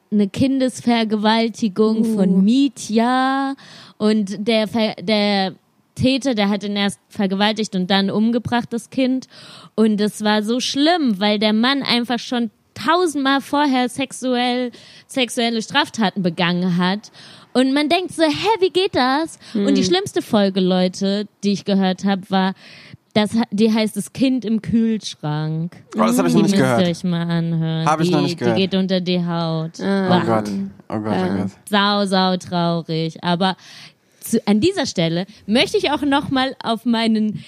eine 0.09 0.29
Kindesvergewaltigung 0.29 1.97
Uh. 1.99 2.15
von 2.15 2.43
Mitya 2.43 3.55
und 3.97 4.47
der, 4.47 4.67
Ver 4.67 4.95
der 5.01 5.53
Täter, 5.95 6.35
der 6.35 6.49
hat 6.49 6.63
ihn 6.63 6.75
erst 6.75 6.99
vergewaltigt 7.09 7.75
und 7.75 7.89
dann 7.89 8.09
umgebracht, 8.09 8.71
das 8.71 8.89
Kind. 8.89 9.27
Und 9.75 9.99
es 9.99 10.23
war 10.23 10.43
so 10.43 10.59
schlimm, 10.59 11.19
weil 11.19 11.39
der 11.39 11.53
Mann 11.53 11.83
einfach 11.83 12.19
schon 12.19 12.51
tausendmal 12.75 13.41
vorher 13.41 13.89
sexuell, 13.89 14.71
sexuelle 15.07 15.61
Straftaten 15.61 16.21
begangen 16.21 16.77
hat. 16.77 17.11
Und 17.53 17.73
man 17.73 17.89
denkt 17.89 18.11
so, 18.11 18.21
hä, 18.21 18.47
wie 18.59 18.69
geht 18.69 18.93
das? 18.93 19.39
Und 19.55 19.75
die 19.75 19.83
schlimmste 19.83 20.21
Folge, 20.21 20.59
Leute, 20.59 21.27
die 21.43 21.53
ich 21.53 21.65
gehört 21.65 22.05
habe, 22.05 22.21
war, 22.29 22.53
das, 23.17 23.31
die 23.49 23.73
heißt 23.73 23.97
das 23.97 24.13
Kind 24.13 24.45
im 24.45 24.61
Kühlschrank. 24.61 25.75
Oh, 25.95 26.01
das 26.01 26.19
habe 26.19 26.27
ich 26.27 26.35
die 26.35 26.41
noch 26.41 26.47
nicht 26.47 26.51
müsst 26.51 26.53
ihr 26.53 26.77
gehört. 26.77 26.87
euch 26.87 27.03
mal 27.03 27.23
anhören. 27.23 27.85
Hab 27.87 27.99
ich 27.99 28.09
die, 28.09 28.13
noch 28.13 28.21
nicht 28.21 28.37
gehört. 28.37 28.57
Die 28.57 28.61
geht 28.61 28.75
unter 28.75 29.01
die 29.01 29.25
Haut. 29.25 29.71
Oh 29.79 29.83
Bah. 29.83 30.23
Gott. 30.23 30.49
Oh 30.87 30.99
Gott, 30.99 31.15
oh 31.17 31.37
Gott. 31.37 31.51
Sau, 31.67 32.05
sau 32.05 32.37
traurig. 32.37 33.23
Aber 33.23 33.57
zu, 34.19 34.39
an 34.45 34.59
dieser 34.59 34.85
Stelle 34.85 35.25
möchte 35.47 35.77
ich 35.77 35.89
auch 35.89 36.03
nochmal 36.03 36.55
auf 36.61 36.85
meinen 36.85 37.43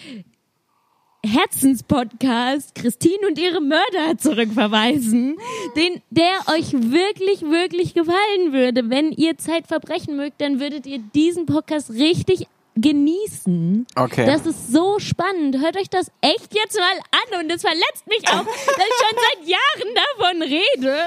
Herzenspodcast 1.23 2.73
Christine 2.73 3.27
und 3.27 3.37
ihre 3.37 3.61
Mörder 3.61 4.17
zurückverweisen, 4.17 5.35
den, 5.75 6.01
der 6.09 6.31
euch 6.57 6.73
wirklich, 6.73 7.41
wirklich 7.41 7.93
gefallen 7.93 8.53
würde. 8.53 8.89
Wenn 8.89 9.11
ihr 9.11 9.37
Zeitverbrechen 9.37 10.15
mögt, 10.15 10.41
dann 10.41 10.59
würdet 10.59 10.87
ihr 10.87 10.97
diesen 11.13 11.45
Podcast 11.45 11.91
richtig 11.91 12.47
genießen. 12.81 13.87
Okay. 13.95 14.25
Das 14.25 14.45
ist 14.45 14.71
so 14.71 14.99
spannend. 14.99 15.59
Hört 15.59 15.77
euch 15.77 15.89
das 15.89 16.11
echt 16.21 16.53
jetzt 16.53 16.77
mal 16.77 16.99
an 17.37 17.43
und 17.43 17.51
es 17.51 17.61
verletzt 17.61 18.07
mich 18.07 18.27
auch, 18.27 18.45
dass 18.45 18.55
ich 18.55 18.95
schon 18.99 19.17
seit 19.17 19.47
Jahren 19.47 19.95
davon 19.95 20.41
rede. 20.43 20.99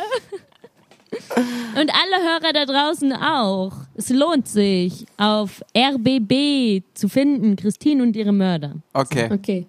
Und 1.79 1.91
alle 1.93 2.23
Hörer 2.25 2.53
da 2.55 2.65
draußen 2.65 3.13
auch. 3.13 3.73
Es 3.95 4.09
lohnt 4.09 4.49
sich, 4.49 5.05
auf 5.19 5.63
RBB 5.77 6.83
zu 6.95 7.09
finden, 7.09 7.57
Christine 7.57 8.03
und 8.03 8.17
ihre 8.17 8.33
Mörder. 8.33 8.77
Okay. 8.95 9.29
Okay. 9.31 9.67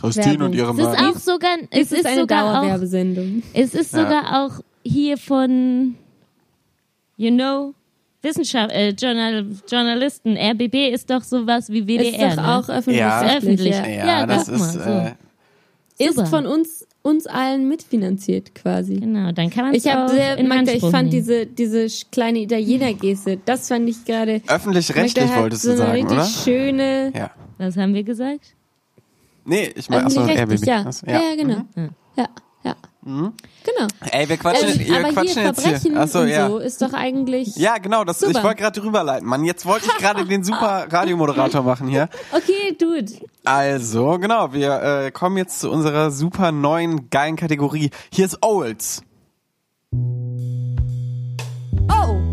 Christine 0.00 0.26
Werbung. 0.38 0.46
und 0.48 0.54
ihre 0.54 0.70
Es 0.72 0.78
ist 0.78 0.84
Mörder. 0.84 1.08
auch 1.10 1.16
sogar, 1.16 1.56
es 1.70 1.90
Es 1.90 1.98
ist, 1.98 2.06
eine 2.06 2.20
sogar 2.20 2.44
auch, 2.44 2.62
Dauerwerbesendung. 2.62 3.42
es 3.52 3.74
ist 3.74 3.92
Ja. 3.94 3.98
sogar 4.02 4.44
auch 4.44 4.60
hier 4.84 5.16
von, 5.18 5.96
you 7.16 7.30
know, 7.32 7.74
Wissenschaft, 8.22 8.72
äh, 8.72 8.90
Journal, 8.90 9.46
Journalisten. 9.70 10.36
RBB 10.36 10.90
ist 10.92 11.10
doch 11.10 11.22
sowas 11.22 11.70
wie 11.70 11.86
WDR. 11.86 12.28
ist 12.30 12.36
doch 12.38 12.42
ne? 12.42 12.56
auch 12.56 12.68
öffentlich. 12.68 12.98
Ja. 12.98 13.22
öffentlich. 13.36 13.72
Öffentlich. 13.74 13.74
Ja. 13.74 13.86
Ja, 13.88 14.06
Ja, 14.20 14.26
das 14.26 14.46
guck 14.48 14.58
mal, 14.58 14.66
ist. 14.66 14.72
so. 14.74 14.80
Äh, 14.80 15.12
Ist 15.98 16.16
Super. 16.16 16.26
von 16.26 16.46
uns, 16.46 16.86
uns 17.02 17.26
allen 17.26 17.68
mitfinanziert 17.68 18.54
quasi. 18.54 18.96
Genau, 18.96 19.32
dann 19.32 19.48
kann 19.48 19.66
man 19.66 19.74
Ich 19.74 19.86
habe 19.86 20.04
auch 20.06 20.14
sehr, 20.14 20.36
in 20.36 20.46
Magda, 20.48 20.72
ich 20.72 20.80
fand 20.80 20.94
nehmen. 20.94 21.10
diese, 21.10 21.46
diese 21.46 21.86
kleine 22.10 22.40
Italiener-Geste, 22.40 23.38
das 23.44 23.68
fand 23.68 23.88
ich 23.88 24.04
gerade. 24.04 24.42
öffentlich-rechtlich 24.48 25.24
Magda 25.24 25.34
hat 25.36 25.42
wolltest 25.42 25.62
so 25.62 25.68
du 25.74 25.82
eine 25.84 25.86
sagen, 25.86 25.94
richtig 26.02 26.18
oder? 26.18 26.26
schöne. 26.26 27.12
Ja. 27.16 27.30
Was 27.58 27.76
haben 27.78 27.94
wir 27.94 28.02
gesagt? 28.02 28.40
Nee, 29.46 29.70
ich 29.76 29.88
meine, 29.88 30.06
achso, 30.06 30.20
RBB. 30.22 30.66
ja. 30.66 30.90
Ja. 31.06 31.12
Ja, 31.12 31.36
genau. 31.36 31.62
Mhm. 31.76 31.90
Ja, 32.16 32.28
ja. 33.06 33.32
Genau. 33.64 33.88
Ey, 34.10 34.28
wir 34.28 34.36
quatschen, 34.36 34.68
Ähm, 34.68 34.86
ihr 34.86 34.98
aber 34.98 35.12
quatschen 35.12 35.34
hier 35.34 35.42
jetzt 35.44 35.60
hier. 35.62 35.70
Verbrechen 35.70 35.96
Achso, 35.96 36.20
und 36.20 36.28
ja. 36.28 36.48
so 36.48 36.58
ist 36.58 36.82
doch 36.82 36.92
eigentlich. 36.92 37.56
Ja, 37.56 37.78
genau, 37.78 38.04
das, 38.04 38.20
ich 38.22 38.28
Super. 38.28 38.42
wollte 38.42 38.62
gerade 38.62 38.80
drüber 38.80 39.04
leiten. 39.04 39.28
Mann, 39.28 39.44
jetzt 39.44 39.64
wollte 39.64 39.86
ich 39.86 39.96
gerade 39.96 40.24
den 40.24 40.44
super 40.44 40.86
Radiomoderator 40.90 41.62
machen 41.62 41.88
hier. 41.88 42.08
Okay, 42.32 42.76
dude. 42.78 43.12
Also, 43.44 44.18
genau, 44.18 44.52
wir 44.52 44.82
äh, 44.82 45.10
kommen 45.10 45.36
jetzt 45.36 45.60
zu 45.60 45.70
unserer 45.70 46.10
super 46.10 46.52
neuen, 46.52 47.08
geilen 47.08 47.36
Kategorie. 47.36 47.90
Hier 48.10 48.26
ist 48.26 48.42
Olds. 48.42 49.02
O 51.88 52.25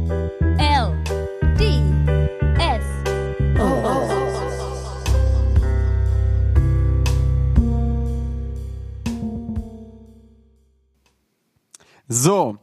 So, 12.08 12.58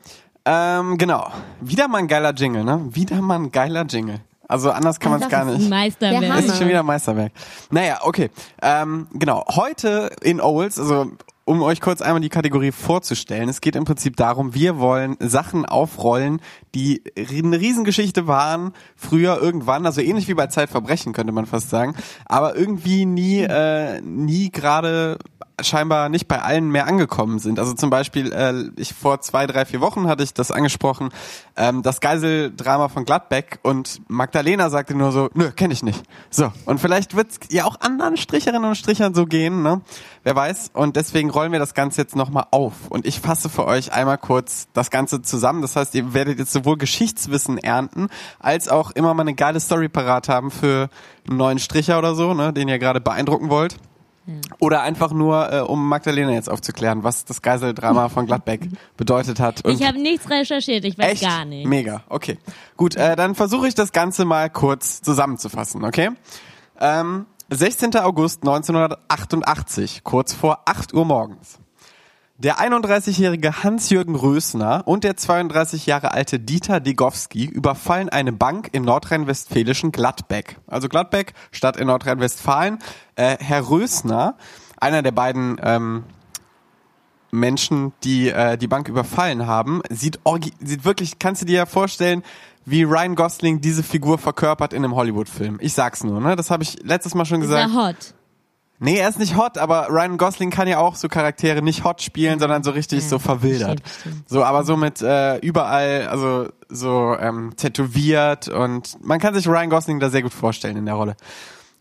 ähm, 0.45 0.99
genau. 0.99 1.31
Wieder 1.61 1.89
mal 1.89 1.99
ein 1.99 2.09
geiler 2.09 2.33
Jingle, 2.33 2.65
ne? 2.65 2.89
Wieder 2.91 3.21
mal 3.21 3.37
ein 3.37 3.53
geiler 3.53 3.85
Jingle. 3.85 4.21
Also 4.49 4.71
anders 4.73 4.99
kann 4.99 5.13
man 5.13 5.23
es 5.23 5.29
gar 5.29 5.45
nicht. 5.45 5.69
Meisterwerk. 5.69 6.27
Das 6.27 6.45
ist 6.47 6.59
schon 6.59 6.69
wieder 6.69 6.83
Meisterwerk. 6.83 7.33
Naja, 7.71 8.01
okay. 8.03 8.31
Ähm, 8.61 9.07
genau. 9.13 9.45
Heute 9.49 10.11
in 10.23 10.41
Owls, 10.41 10.79
also 10.79 11.07
um 11.45 11.63
euch 11.63 11.81
kurz 11.81 12.03
einmal 12.03 12.21
die 12.21 12.29
Kategorie 12.29 12.73
vorzustellen. 12.73 13.49
Es 13.49 13.61
geht 13.61 13.77
im 13.77 13.85
Prinzip 13.85 14.17
darum, 14.17 14.55
wir 14.55 14.79
wollen 14.79 15.17
Sachen 15.21 15.67
aufrollen, 15.67 16.41
die 16.75 17.03
eine 17.17 17.59
Riesengeschichte 17.59 18.27
waren, 18.27 18.73
früher 18.95 19.41
irgendwann, 19.41 19.87
also 19.87 20.01
ähnlich 20.01 20.29
wie 20.29 20.35
bei 20.35 20.47
Zeitverbrechen 20.49 21.13
könnte 21.13 21.33
man 21.33 21.47
fast 21.47 21.71
sagen, 21.71 21.95
aber 22.27 22.57
irgendwie 22.57 23.05
nie, 23.05 23.41
äh, 23.41 24.01
nie 24.01 24.51
gerade 24.51 25.19
scheinbar 25.63 26.09
nicht 26.09 26.29
bei 26.29 26.41
allen 26.41 26.71
mehr 26.71 26.87
angekommen 26.87 27.39
sind. 27.39 27.59
Also 27.59 27.75
zum 27.75 27.91
Beispiel, 27.91 28.33
äh, 28.33 28.71
ich 28.81 28.95
vor 28.95 29.21
zwei, 29.21 29.47
drei, 29.47 29.65
vier 29.65 29.81
Wochen 29.81 30.09
hatte 30.09 30.23
ich 30.23 30.35
das 30.35 30.51
angesprochen, 30.51 31.11
ähm, 31.57 31.83
das 31.83 32.01
Geiseldrama 32.01 32.89
von 32.89 33.05
Gladbeck 33.05 33.61
und 33.63 34.01
Magdalena 34.09 34.71
sagte 34.71 34.95
nur 34.95 35.13
so, 35.13 35.31
nö, 35.35 35.51
kenne 35.51 35.73
ich 35.73 35.83
nicht. 35.83 36.03
So, 36.31 36.53
und 36.65 36.81
vielleicht 36.81 37.17
wird's 37.17 37.39
ja 37.51 37.65
auch 37.65 37.81
anderen 37.81 38.17
Stricherinnen 38.17 38.65
und 38.65 38.77
Strichern 38.77 39.15
so 39.15 39.27
gehen, 39.27 39.63
ne? 39.63 39.81
Wer 40.23 40.37
weiß. 40.37 40.73
Und 40.75 40.97
deswegen 40.97 41.31
rollen 41.31 41.53
wir 41.53 41.59
das 41.59 41.73
Ganze 41.73 42.03
jetzt 42.03 42.15
nochmal 42.15 42.47
auf. 42.51 42.75
Und 42.91 43.07
ich 43.07 43.21
fasse 43.21 43.49
für 43.49 43.67
euch 43.67 43.93
einmal 43.93 44.19
kurz 44.19 44.69
das 44.75 44.91
Ganze 44.91 45.23
zusammen. 45.23 45.63
Das 45.63 45.77
heißt, 45.77 45.95
ihr 45.95 46.13
werdet 46.13 46.39
jetzt 46.39 46.53
sowohl 46.53 46.77
Geschichtswissen 46.77 47.57
ernten, 47.57 48.09
als 48.39 48.69
auch 48.69 48.91
immer 48.91 49.15
mal 49.15 49.23
eine 49.23 49.35
geile 49.35 49.61
Story 49.61 49.89
parat 49.89 50.29
haben 50.29 50.51
für 50.51 50.91
einen 51.29 51.39
neuen 51.39 51.59
Stricher 51.59 51.99
oder 51.99 52.15
so, 52.15 52.35
ne, 52.35 52.53
den 52.53 52.69
ihr 52.69 52.79
gerade 52.79 53.01
beeindrucken 53.01 53.49
wollt. 53.49 53.77
Oder 54.59 54.83
einfach 54.83 55.13
nur, 55.13 55.53
äh, 55.53 55.61
um 55.61 55.89
Magdalena 55.89 56.33
jetzt 56.33 56.51
aufzuklären, 56.51 57.05
was 57.05 57.25
das 57.25 57.43
Geiseldrama 57.43 58.09
von 58.09 58.27
Gladbeck 58.27 58.69
bedeutet 58.97 59.41
hat. 59.41 59.67
Ich 59.67 59.87
habe 59.87 60.01
nichts 60.01 60.29
recherchiert, 60.31 60.85
ich 60.85 60.99
weiß 60.99 61.13
echt 61.13 61.23
gar 61.23 61.45
nicht. 61.45 61.67
mega. 61.67 62.03
Okay, 62.09 62.39
gut. 62.77 62.97
Äh, 62.97 63.17
dann 63.17 63.35
versuche 63.35 63.69
ich 63.69 63.75
das 63.75 63.93
Ganze 63.93 64.25
mal 64.25 64.51
kurz 64.51 65.03
zusammenzufassen. 65.03 65.85
Okay. 65.85 66.11
Ähm, 66.81 67.27
16. 67.51 67.97
August 67.97 68.43
1988, 68.43 70.05
kurz 70.05 70.33
vor 70.33 70.61
8 70.67 70.95
Uhr 70.95 71.05
morgens. 71.05 71.59
Der 72.43 72.59
31-jährige 72.59 73.63
Hans-Jürgen 73.63 74.15
Rösner 74.15 74.85
und 74.87 75.05
der 75.05 75.15
32 75.15 75.85
Jahre 75.85 76.13
alte 76.13 76.41
Dieter 76.41 76.81
Degowski 76.81 77.45
überfallen 77.45 78.09
eine 78.09 78.33
Bank 78.33 78.71
im 78.73 78.83
nordrhein-westfälischen 78.83 79.93
Gladbeck. 79.93 80.57
Also 80.67 80.89
Gladbeck, 80.89 81.35
Stadt 81.51 81.77
in 81.77 81.89
Nordrhein-Westfalen. 81.89 82.79
Äh, 83.15 83.37
Herr 83.41 83.69
Rösner, 83.69 84.37
einer 84.79 85.03
der 85.03 85.13
beiden 85.13 85.61
ähm, 85.63 86.05
Menschen, 87.31 87.93
die 88.05 88.31
äh, 88.31 88.57
die 88.57 88.69
Bank 88.69 88.89
überfallen 88.89 89.47
haben, 89.47 89.83
sieht, 89.91 90.19
sieht 90.65 90.87
wirklich, 90.87 91.19
kannst 91.19 91.43
du 91.43 91.47
dir 91.47 91.57
ja 91.57 91.67
vorstellen, 91.67 92.23
wie 92.65 92.85
Ryan 92.85 93.17
Gosling 93.17 93.61
diese 93.61 93.83
Figur 93.83 94.17
verkörpert 94.17 94.73
in 94.73 94.83
einem 94.83 94.95
Hollywood-Film. 94.95 95.59
Ich 95.61 95.75
sag's 95.75 96.05
nur, 96.05 96.23
ne? 96.23 96.37
Das 96.37 96.51
habe 96.51 96.63
ich 96.63 96.83
letztes 96.85 97.15
Mal 97.15 97.27
schon 97.27 97.43
Ist 97.43 97.49
gesagt. 97.49 97.71
er 97.71 97.87
hot? 97.89 98.15
Nee, 98.83 98.97
er 98.97 99.11
ist 99.11 99.19
nicht 99.19 99.37
hot, 99.37 99.59
aber 99.59 99.89
Ryan 99.91 100.17
Gosling 100.17 100.51
kann 100.51 100.67
ja 100.67 100.79
auch 100.79 100.95
so 100.95 101.09
Charaktere 101.09 101.61
nicht 101.61 101.85
hot 101.85 102.01
spielen, 102.01 102.41
sondern 102.41 102.63
so 102.63 102.71
richtig 102.71 103.07
so 103.07 103.19
verwildert. 103.19 103.81
stimmt, 103.81 104.01
stimmt. 104.01 104.29
So, 104.29 104.43
aber 104.43 104.65
so 104.65 104.77
mit 104.79 105.03
äh, 105.03 105.37
überall, 105.37 106.09
also 106.09 106.49
so 106.71 107.15
ähm, 107.21 107.53
tätowiert 107.57 108.49
und 108.49 108.97
man 109.05 109.21
kann 109.21 109.35
sich 109.35 109.47
Ryan 109.47 109.69
Gosling 109.69 110.01
da 110.01 110.09
sehr 110.09 110.23
gut 110.23 110.33
vorstellen 110.33 110.79
in 110.79 110.87
der 110.87 110.95
Rolle. 110.95 111.17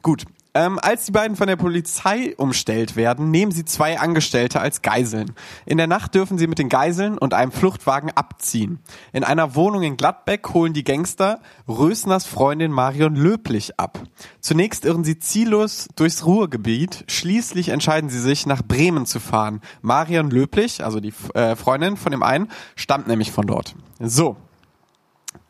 Gut. 0.01 0.25
Ähm, 0.55 0.79
als 0.81 1.05
die 1.05 1.11
beiden 1.11 1.37
von 1.37 1.47
der 1.47 1.57
Polizei 1.57 2.33
umstellt 2.37 2.95
werden, 2.95 3.29
nehmen 3.29 3.51
sie 3.51 3.65
zwei 3.65 3.99
Angestellte 3.99 4.59
als 4.59 4.81
Geiseln. 4.81 5.31
In 5.67 5.77
der 5.77 5.85
Nacht 5.85 6.15
dürfen 6.15 6.39
sie 6.39 6.47
mit 6.47 6.57
den 6.57 6.69
Geiseln 6.69 7.19
und 7.19 7.35
einem 7.35 7.51
Fluchtwagen 7.51 8.09
abziehen. 8.11 8.79
In 9.13 9.23
einer 9.23 9.53
Wohnung 9.53 9.83
in 9.83 9.95
Gladbeck 9.95 10.51
holen 10.53 10.73
die 10.73 10.83
Gangster 10.83 11.39
Rösners 11.67 12.25
Freundin 12.25 12.71
Marion 12.71 13.15
Löblich 13.15 13.79
ab. 13.79 13.99
Zunächst 14.39 14.85
irren 14.85 15.03
sie 15.03 15.19
ziellos 15.19 15.87
durchs 15.95 16.25
Ruhrgebiet, 16.25 17.05
schließlich 17.07 17.69
entscheiden 17.69 18.09
sie 18.09 18.19
sich, 18.19 18.47
nach 18.47 18.63
Bremen 18.63 19.05
zu 19.05 19.19
fahren. 19.19 19.61
Marion 19.83 20.31
Löblich, 20.31 20.83
also 20.83 20.99
die 20.99 21.13
äh, 21.35 21.55
Freundin 21.55 21.95
von 21.95 22.11
dem 22.11 22.23
einen, 22.23 22.49
stammt 22.75 23.07
nämlich 23.07 23.31
von 23.31 23.45
dort. 23.45 23.75
So, 23.99 24.35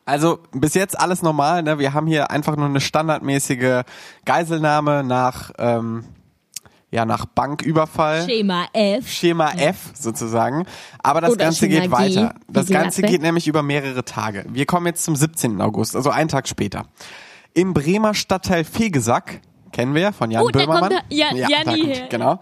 also 0.09 0.39
bis 0.51 0.73
jetzt 0.73 0.99
alles 0.99 1.21
normal. 1.21 1.61
Ne? 1.63 1.77
Wir 1.77 1.93
haben 1.93 2.07
hier 2.07 2.31
einfach 2.31 2.55
nur 2.55 2.65
eine 2.65 2.81
standardmäßige 2.81 3.83
Geiselnahme 4.25 5.03
nach 5.03 5.51
ähm, 5.59 6.05
ja 6.91 7.05
nach 7.05 7.25
Banküberfall. 7.25 8.25
Schema 8.25 8.65
F. 8.73 9.07
Schema 9.07 9.51
F 9.51 9.91
sozusagen. 9.93 10.65
Aber 11.03 11.21
das 11.21 11.31
Oder 11.31 11.45
Ganze 11.45 11.65
Schema 11.65 11.81
geht 11.81 11.91
weiter. 11.91 12.35
Das 12.47 12.67
Ganze 12.67 13.03
geht 13.03 13.21
nämlich 13.21 13.47
über 13.47 13.61
mehrere 13.61 14.03
Tage. 14.03 14.45
Wir 14.49 14.65
kommen 14.65 14.87
jetzt 14.87 15.03
zum 15.03 15.15
17. 15.15 15.61
August, 15.61 15.95
also 15.95 16.09
einen 16.09 16.29
Tag 16.29 16.47
später. 16.47 16.85
Im 17.53 17.73
Bremer 17.73 18.15
Stadtteil 18.15 18.63
Fegesack 18.63 19.41
kennen 19.71 19.95
wir 19.95 20.11
von 20.13 20.31
Jan 20.31 20.43
Oh, 20.43 20.49
da 20.49 20.59
Böhmermann. 20.59 20.89
kommt 20.89 21.03
er- 21.09 21.15
ja, 21.15 21.29
da 21.31 21.71
Janni 21.71 21.81
kommt-. 21.93 22.09
Genau. 22.09 22.39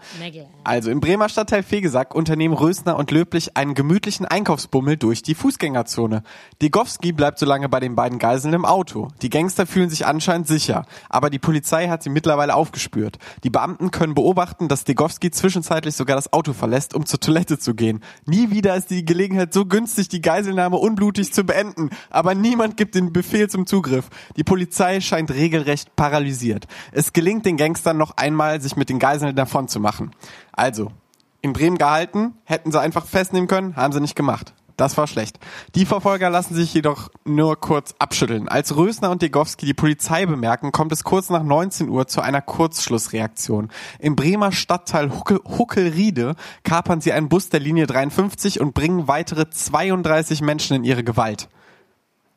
Also 0.64 0.90
im 0.90 1.00
Bremer 1.00 1.28
Stadtteil 1.28 1.62
Fegesack 1.62 2.14
unternehmen 2.14 2.54
Rösner 2.54 2.96
und 2.96 3.10
Löblich 3.10 3.56
einen 3.56 3.74
gemütlichen 3.74 4.26
Einkaufsbummel 4.26 4.96
durch 4.96 5.22
die 5.22 5.34
Fußgängerzone. 5.34 6.22
Degowski 6.62 7.12
bleibt 7.12 7.38
so 7.38 7.46
lange 7.46 7.68
bei 7.68 7.80
den 7.80 7.94
beiden 7.94 8.18
Geiseln 8.18 8.54
im 8.54 8.64
Auto. 8.64 9.08
Die 9.22 9.30
Gangster 9.30 9.66
fühlen 9.66 9.90
sich 9.90 10.06
anscheinend 10.06 10.46
sicher, 10.46 10.84
aber 11.08 11.30
die 11.30 11.38
Polizei 11.38 11.88
hat 11.88 12.02
sie 12.02 12.10
mittlerweile 12.10 12.54
aufgespürt. 12.54 13.18
Die 13.44 13.50
Beamten 13.50 13.90
können 13.90 14.14
beobachten, 14.14 14.68
dass 14.68 14.84
Degowski 14.84 15.30
zwischenzeitlich 15.30 15.94
sogar 15.96 16.16
das 16.16 16.32
Auto 16.32 16.52
verlässt, 16.52 16.94
um 16.94 17.06
zur 17.06 17.20
Toilette 17.20 17.58
zu 17.58 17.74
gehen. 17.74 18.00
Nie 18.26 18.50
wieder 18.50 18.74
ist 18.76 18.90
die 18.90 19.04
Gelegenheit 19.04 19.52
so 19.54 19.64
günstig, 19.66 20.08
die 20.08 20.20
Geiselnahme 20.20 20.76
unblutig 20.76 21.32
zu 21.32 21.44
beenden, 21.44 21.90
aber 22.10 22.34
niemand 22.34 22.76
gibt 22.76 22.94
den 22.94 23.12
Befehl 23.12 23.48
zum 23.48 23.66
Zugriff. 23.66 24.08
Die 24.36 24.44
Polizei 24.44 25.00
scheint 25.00 25.30
regelrecht 25.30 25.96
paralysiert. 25.96 26.66
Es 26.92 27.12
gelingt 27.18 27.44
den 27.46 27.56
Gangstern 27.56 27.96
noch 27.96 28.16
einmal, 28.16 28.60
sich 28.60 28.76
mit 28.76 28.88
den 28.88 29.00
Geiseln 29.00 29.34
davon 29.34 29.66
zu 29.66 29.80
machen. 29.80 30.12
Also, 30.52 30.92
in 31.40 31.52
Bremen 31.52 31.76
gehalten, 31.76 32.34
hätten 32.44 32.70
sie 32.70 32.80
einfach 32.80 33.06
festnehmen 33.06 33.48
können, 33.48 33.74
haben 33.74 33.92
sie 33.92 34.00
nicht 34.00 34.14
gemacht. 34.14 34.54
Das 34.76 34.96
war 34.96 35.08
schlecht. 35.08 35.40
Die 35.74 35.84
Verfolger 35.84 36.30
lassen 36.30 36.54
sich 36.54 36.72
jedoch 36.72 37.08
nur 37.24 37.58
kurz 37.58 37.96
abschütteln. 37.98 38.48
Als 38.48 38.76
Rösner 38.76 39.10
und 39.10 39.20
Degowski 39.20 39.66
die 39.66 39.74
Polizei 39.74 40.26
bemerken, 40.26 40.70
kommt 40.70 40.92
es 40.92 41.02
kurz 41.02 41.28
nach 41.28 41.42
19 41.42 41.88
Uhr 41.88 42.06
zu 42.06 42.20
einer 42.20 42.40
Kurzschlussreaktion. 42.40 43.70
Im 43.98 44.14
Bremer 44.14 44.52
Stadtteil 44.52 45.10
Huckel, 45.10 45.40
Huckelriede 45.44 46.36
kapern 46.62 47.00
sie 47.00 47.12
einen 47.12 47.28
Bus 47.28 47.48
der 47.48 47.58
Linie 47.58 47.88
53 47.88 48.60
und 48.60 48.74
bringen 48.74 49.08
weitere 49.08 49.50
32 49.50 50.40
Menschen 50.40 50.76
in 50.76 50.84
ihre 50.84 51.02
Gewalt. 51.02 51.48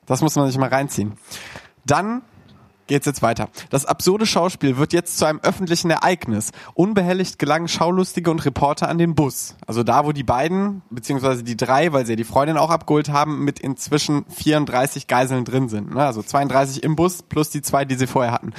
Das 0.08 0.22
muss 0.22 0.36
man 0.36 0.48
sich 0.48 0.58
mal 0.58 0.70
reinziehen. 0.70 1.20
Dann 1.86 2.24
geht's 2.92 3.06
jetzt 3.06 3.22
weiter. 3.22 3.48
Das 3.70 3.86
absurde 3.86 4.26
Schauspiel 4.26 4.78
wird 4.78 4.92
jetzt 4.92 5.18
zu 5.18 5.26
einem 5.26 5.40
öffentlichen 5.44 5.90
Ereignis. 5.90 6.52
Unbehelligt 6.74 7.40
gelangen 7.40 7.70
Schaulustige 7.70 8.30
und 8.30 8.44
Reporter 8.46 8.90
an 8.90 8.98
den 8.98 9.16
Bus. 9.16 9.56
Also 9.66 9.84
da, 9.84 10.06
wo 10.06 10.12
die 10.12 10.24
beiden, 10.24 10.82
beziehungsweise 10.90 11.42
die 11.42 11.56
drei, 11.56 11.94
weil 11.94 12.06
sie 12.06 12.12
ja 12.12 12.16
die 12.18 12.26
Freundin 12.26 12.58
auch 12.58 12.70
abgeholt 12.70 13.10
haben, 13.10 13.46
mit 13.46 13.60
inzwischen 13.60 14.26
34 14.26 15.08
Geiseln 15.08 15.46
drin 15.46 15.70
sind. 15.70 15.96
Ne? 15.96 16.04
Also 16.04 16.22
32 16.22 16.84
im 16.84 16.98
Bus 16.98 17.24
plus 17.24 17.50
die 17.50 17.62
zwei, 17.62 17.86
die 17.86 17.96
sie 17.96 18.08
vorher 18.08 18.34
hatten. 18.34 18.52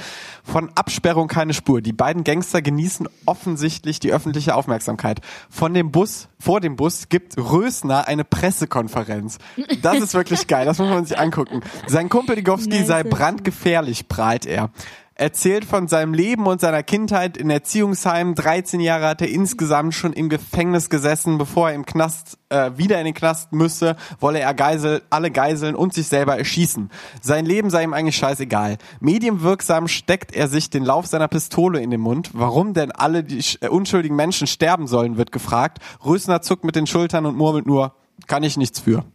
Von 0.43 0.69
Absperrung 0.75 1.27
keine 1.27 1.53
Spur. 1.53 1.81
Die 1.81 1.93
beiden 1.93 2.23
Gangster 2.23 2.61
genießen 2.61 3.07
offensichtlich 3.25 3.99
die 3.99 4.11
öffentliche 4.11 4.55
Aufmerksamkeit. 4.55 5.21
Von 5.49 5.73
dem 5.73 5.91
Bus, 5.91 6.27
vor 6.37 6.59
dem 6.59 6.75
Bus 6.75 7.07
gibt 7.07 7.37
Rösner 7.37 8.07
eine 8.07 8.25
Pressekonferenz. 8.25 9.37
Das 9.81 9.99
ist 9.99 10.13
wirklich 10.13 10.47
geil. 10.47 10.65
Das 10.65 10.79
muss 10.79 10.89
man 10.89 11.05
sich 11.05 11.17
angucken. 11.17 11.61
Sein 11.87 12.09
Kumpel 12.09 12.35
Digowski 12.35 12.83
sei 12.83 13.03
brandgefährlich, 13.03 14.09
prahlt 14.09 14.45
er. 14.45 14.69
Erzählt 15.15 15.63
von 15.63 15.87
seinem 15.87 16.15
Leben 16.15 16.47
und 16.47 16.59
seiner 16.59 16.81
Kindheit 16.81 17.37
in 17.37 17.51
Erziehungsheimen. 17.51 18.33
13 18.33 18.79
Jahre 18.79 19.07
hat 19.07 19.21
er 19.21 19.29
insgesamt 19.29 19.93
schon 19.93 20.11
im 20.11 20.27
Gefängnis 20.27 20.89
gesessen. 20.89 21.37
Bevor 21.37 21.69
er 21.69 21.75
im 21.75 21.85
Knast 21.85 22.39
äh, 22.49 22.71
wieder 22.77 22.97
in 22.97 23.05
den 23.05 23.13
Knast 23.13 23.53
müsse, 23.53 23.95
wolle 24.19 24.39
er 24.39 24.55
Geisel, 24.55 25.03
alle 25.11 25.29
Geiseln 25.29 25.75
und 25.75 25.93
sich 25.93 26.07
selber 26.07 26.37
erschießen. 26.37 26.89
Sein 27.21 27.45
Leben 27.45 27.69
sei 27.69 27.83
ihm 27.83 27.93
eigentlich 27.93 28.17
scheißegal. 28.17 28.77
Medienwirksam 29.01 29.87
steckt 29.87 30.35
er 30.35 30.47
sich 30.47 30.71
den 30.71 30.83
Lauf 30.83 31.05
seiner 31.05 31.27
Pistole 31.27 31.79
in 31.79 31.91
den 31.91 32.01
Mund. 32.01 32.31
Warum 32.33 32.73
denn 32.73 32.91
alle 32.91 33.23
die 33.23 33.43
äh, 33.61 33.67
unschuldigen 33.67 34.15
Menschen 34.15 34.47
sterben 34.47 34.87
sollen, 34.87 35.17
wird 35.17 35.31
gefragt. 35.31 35.77
Rösner 36.03 36.41
zuckt 36.41 36.63
mit 36.63 36.75
den 36.75 36.87
Schultern 36.87 37.27
und 37.27 37.37
murmelt 37.37 37.67
nur, 37.67 37.93
kann 38.25 38.41
ich 38.41 38.57
nichts 38.57 38.79
für. 38.79 39.05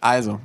Also, 0.00 0.40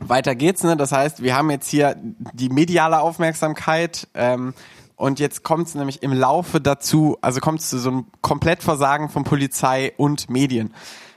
weiter 0.00 0.34
geht's, 0.34 0.62
ne? 0.62 0.76
Das 0.76 0.92
heißt, 0.92 1.22
wir 1.22 1.36
haben 1.36 1.50
jetzt 1.50 1.68
hier 1.68 1.96
die 2.32 2.48
mediale 2.48 3.00
Aufmerksamkeit 3.00 4.08
ähm, 4.14 4.54
und 4.96 5.20
jetzt 5.20 5.42
kommt 5.42 5.68
es 5.68 5.74
nämlich 5.74 6.02
im 6.02 6.12
Laufe 6.12 6.60
dazu, 6.60 7.18
also 7.20 7.40
kommt 7.40 7.60
es 7.60 7.68
zu 7.70 7.78
so 7.78 7.90
einem 7.90 8.06
Komplettversagen 8.20 9.08
von 9.08 9.24
Polizei 9.24 9.92
und 9.96 10.30
Medien. 10.30 10.72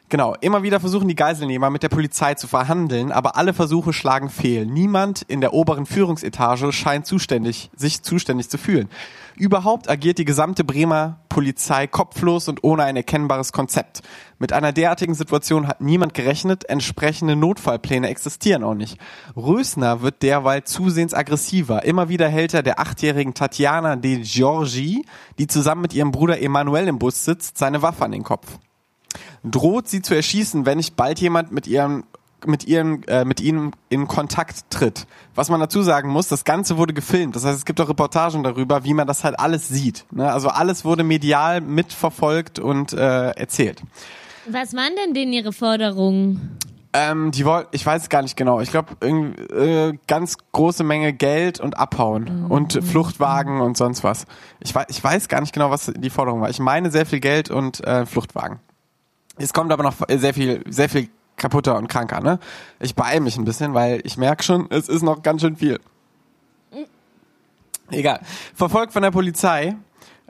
Genau, 0.08 0.36
immer 0.40 0.62
wieder 0.62 0.80
versuchen 0.80 1.08
die 1.08 1.16
Geiselnehmer 1.16 1.72
mit 1.72 1.82
der 1.82 1.90
Polizei 1.90 2.36
zu 2.36 2.48
verhandeln, 2.48 3.12
aber 3.12 3.38
alle 3.38 3.56
Versuche 3.56 3.92
schlagen 3.92 4.30
fehl. 4.30 4.68
Niemand 4.68 5.24
in 5.24 5.42
der 5.42 5.54
oberen 5.54 5.88
Führungsetage 5.88 6.72
scheint 6.72 7.08
zuständig, 7.08 7.72
sich 7.76 8.04
zuständig 8.04 8.48
zu 8.48 8.60
fühlen. 8.60 8.88
Überhaupt 9.36 9.90
agiert 9.90 10.20
die 10.20 10.26
gesamte 10.26 10.64
Bremer 10.64 11.18
Polizei 11.28 11.88
kopflos 11.88 12.48
und 12.48 12.64
ohne 12.64 12.84
ein 12.84 12.96
erkennbares 12.96 13.52
Konzept. 13.52 14.04
Mit 14.38 14.54
einer 14.54 14.74
derartigen 14.74 15.16
Situation 15.16 15.68
hat 15.68 15.82
niemand 15.82 16.14
gerechnet, 16.14 16.70
entsprechende 16.70 17.36
Notfallpläne 17.36 18.08
existieren 18.08 18.64
auch 18.64 18.76
nicht. 18.76 19.00
Rösner 19.36 20.04
wird 20.04 20.22
derweil 20.22 20.66
zusehends 20.66 21.16
aggressiver. 21.16 21.84
Immer 21.84 22.10
wieder 22.10 22.30
hält 22.30 22.54
er 22.54 22.62
der 22.62 22.80
achtjährigen 22.80 23.34
Tatjana 23.34 23.96
de 23.96 24.22
Giorgi, 24.22 25.04
die 25.40 25.48
zusammen 25.48 25.82
mit 25.82 25.96
ihrem 25.96 26.12
Bruder 26.12 26.40
Emanuel 26.40 26.88
im 26.88 27.00
Bus 27.00 27.26
sitzt, 27.26 27.58
seine 27.58 27.82
Waffe 27.82 28.06
an 28.06 28.12
den 28.12 28.24
Kopf 28.24 28.60
droht 29.44 29.88
sie 29.88 30.02
zu 30.02 30.16
erschießen, 30.16 30.66
wenn 30.66 30.78
nicht 30.78 30.96
bald 30.96 31.20
jemand 31.20 31.52
mit 31.52 31.68
ihrem 31.68 32.04
mit 32.46 32.66
ihrem 32.68 33.02
äh, 33.08 33.26
mit 33.26 33.42
ihnen 33.42 33.72
in 33.90 34.08
Kontakt 34.08 34.70
tritt. 34.70 35.08
Was 35.34 35.50
man 35.50 35.60
dazu 35.60 35.82
sagen 35.82 36.10
muss, 36.10 36.28
das 36.28 36.44
Ganze 36.44 36.78
wurde 36.78 36.94
gefilmt. 36.94 37.36
Das 37.36 37.44
heißt, 37.44 37.58
es 37.58 37.66
gibt 37.66 37.82
auch 37.82 37.90
Reportagen 37.90 38.44
darüber, 38.44 38.84
wie 38.84 38.94
man 38.94 39.08
das 39.08 39.24
halt 39.24 39.40
alles 39.40 39.68
sieht. 39.68 40.06
Ne? 40.12 40.32
Also 40.32 40.50
alles 40.50 40.86
wurde 40.86 41.04
medial 41.04 41.62
mitverfolgt 41.62 42.60
und 42.60 42.94
äh, 42.94 43.32
erzählt. 43.32 43.82
Was 44.48 44.76
waren 44.76 44.94
denn 45.04 45.14
denn 45.16 45.34
ihre 45.34 45.54
Forderungen? 45.54 46.60
Ähm, 46.94 47.32
die 47.32 47.44
wollten, 47.44 47.70
ich 47.72 47.86
weiß 47.86 48.08
gar 48.08 48.22
nicht 48.22 48.38
genau. 48.38 48.62
Ich 48.62 48.72
glaube, 48.72 48.96
äh, 49.06 49.98
ganz 50.08 50.38
große 50.54 50.84
Menge 50.86 51.12
Geld 51.12 51.60
und 51.60 51.78
abhauen 51.78 52.46
und 52.48 52.82
Fluchtwagen 52.82 53.60
und 53.60 53.76
sonst 53.76 54.06
was. 54.06 54.26
Ich 54.62 54.74
weiß, 54.74 54.86
ich 54.88 55.04
weiß 55.04 55.28
gar 55.28 55.42
nicht 55.42 55.52
genau, 55.52 55.72
was 55.72 55.92
die 55.94 56.10
Forderung 56.10 56.40
war. 56.40 56.50
Ich 56.50 56.60
meine 56.60 56.92
sehr 56.92 57.06
viel 57.06 57.20
Geld 57.20 57.52
und 57.52 57.86
äh, 57.86 58.06
Fluchtwagen. 58.06 58.60
Es 59.38 59.54
kommt 59.54 59.72
aber 59.72 59.84
noch 59.84 59.96
sehr 60.08 60.34
viel, 60.34 60.64
sehr 60.68 60.90
viel 60.90 61.10
kaputter 61.36 61.78
und 61.78 61.88
kranker, 61.88 62.22
ne? 62.22 62.40
Ich 62.80 62.96
beeile 62.96 63.20
mich 63.20 63.38
ein 63.38 63.46
bisschen, 63.46 63.74
weil 63.74 64.02
ich 64.04 64.18
merke 64.18 64.44
schon, 64.44 64.68
es 64.70 64.88
ist 64.88 65.02
noch 65.02 65.22
ganz 65.22 65.42
schön 65.42 65.58
viel. 65.58 65.80
Egal. 67.92 68.22
Verfolgt 68.56 68.94
von 68.94 69.02
der 69.02 69.12
Polizei. 69.12 69.76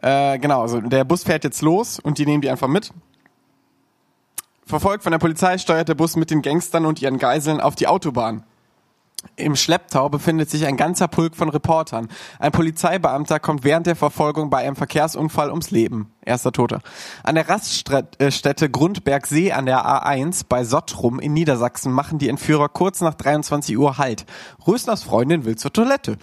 Äh, 0.01 0.39
genau, 0.39 0.61
also 0.61 0.81
der 0.81 1.03
Bus 1.03 1.23
fährt 1.23 1.43
jetzt 1.43 1.61
los 1.61 1.99
und 1.99 2.17
die 2.17 2.25
nehmen 2.25 2.41
die 2.41 2.49
einfach 2.49 2.67
mit. 2.67 2.91
Verfolgt 4.65 5.03
von 5.03 5.11
der 5.11 5.19
Polizei 5.19 5.57
steuert 5.57 5.87
der 5.87 5.95
Bus 5.95 6.15
mit 6.15 6.31
den 6.31 6.41
Gangstern 6.41 6.85
und 6.85 7.01
ihren 7.01 7.19
Geiseln 7.19 7.61
auf 7.61 7.75
die 7.75 7.87
Autobahn. 7.87 8.43
Im 9.35 9.55
Schlepptau 9.55 10.09
befindet 10.09 10.49
sich 10.49 10.65
ein 10.65 10.77
ganzer 10.77 11.07
Pulk 11.07 11.35
von 11.35 11.49
Reportern. 11.49 12.07
Ein 12.39 12.51
Polizeibeamter 12.51 13.39
kommt 13.39 13.63
während 13.63 13.87
der 13.87 13.95
Verfolgung 13.95 14.49
bei 14.49 14.59
einem 14.59 14.75
Verkehrsunfall 14.75 15.49
ums 15.49 15.71
Leben. 15.71 16.11
Erster 16.23 16.51
Toter. 16.51 16.81
An 17.23 17.35
der 17.35 17.47
Raststätte 17.47 18.69
Grundbergsee 18.69 19.51
an 19.51 19.65
der 19.65 19.85
A1 19.85 20.45
bei 20.47 20.63
Sottrum 20.63 21.19
in 21.19 21.33
Niedersachsen 21.33 21.91
machen 21.91 22.17
die 22.17 22.29
Entführer 22.29 22.69
kurz 22.69 23.01
nach 23.01 23.13
23 23.13 23.77
Uhr 23.77 23.97
Halt. 23.97 24.25
Rösners 24.65 25.03
Freundin 25.03 25.45
will 25.45 25.55
zur 25.55 25.73
Toilette. 25.73 26.17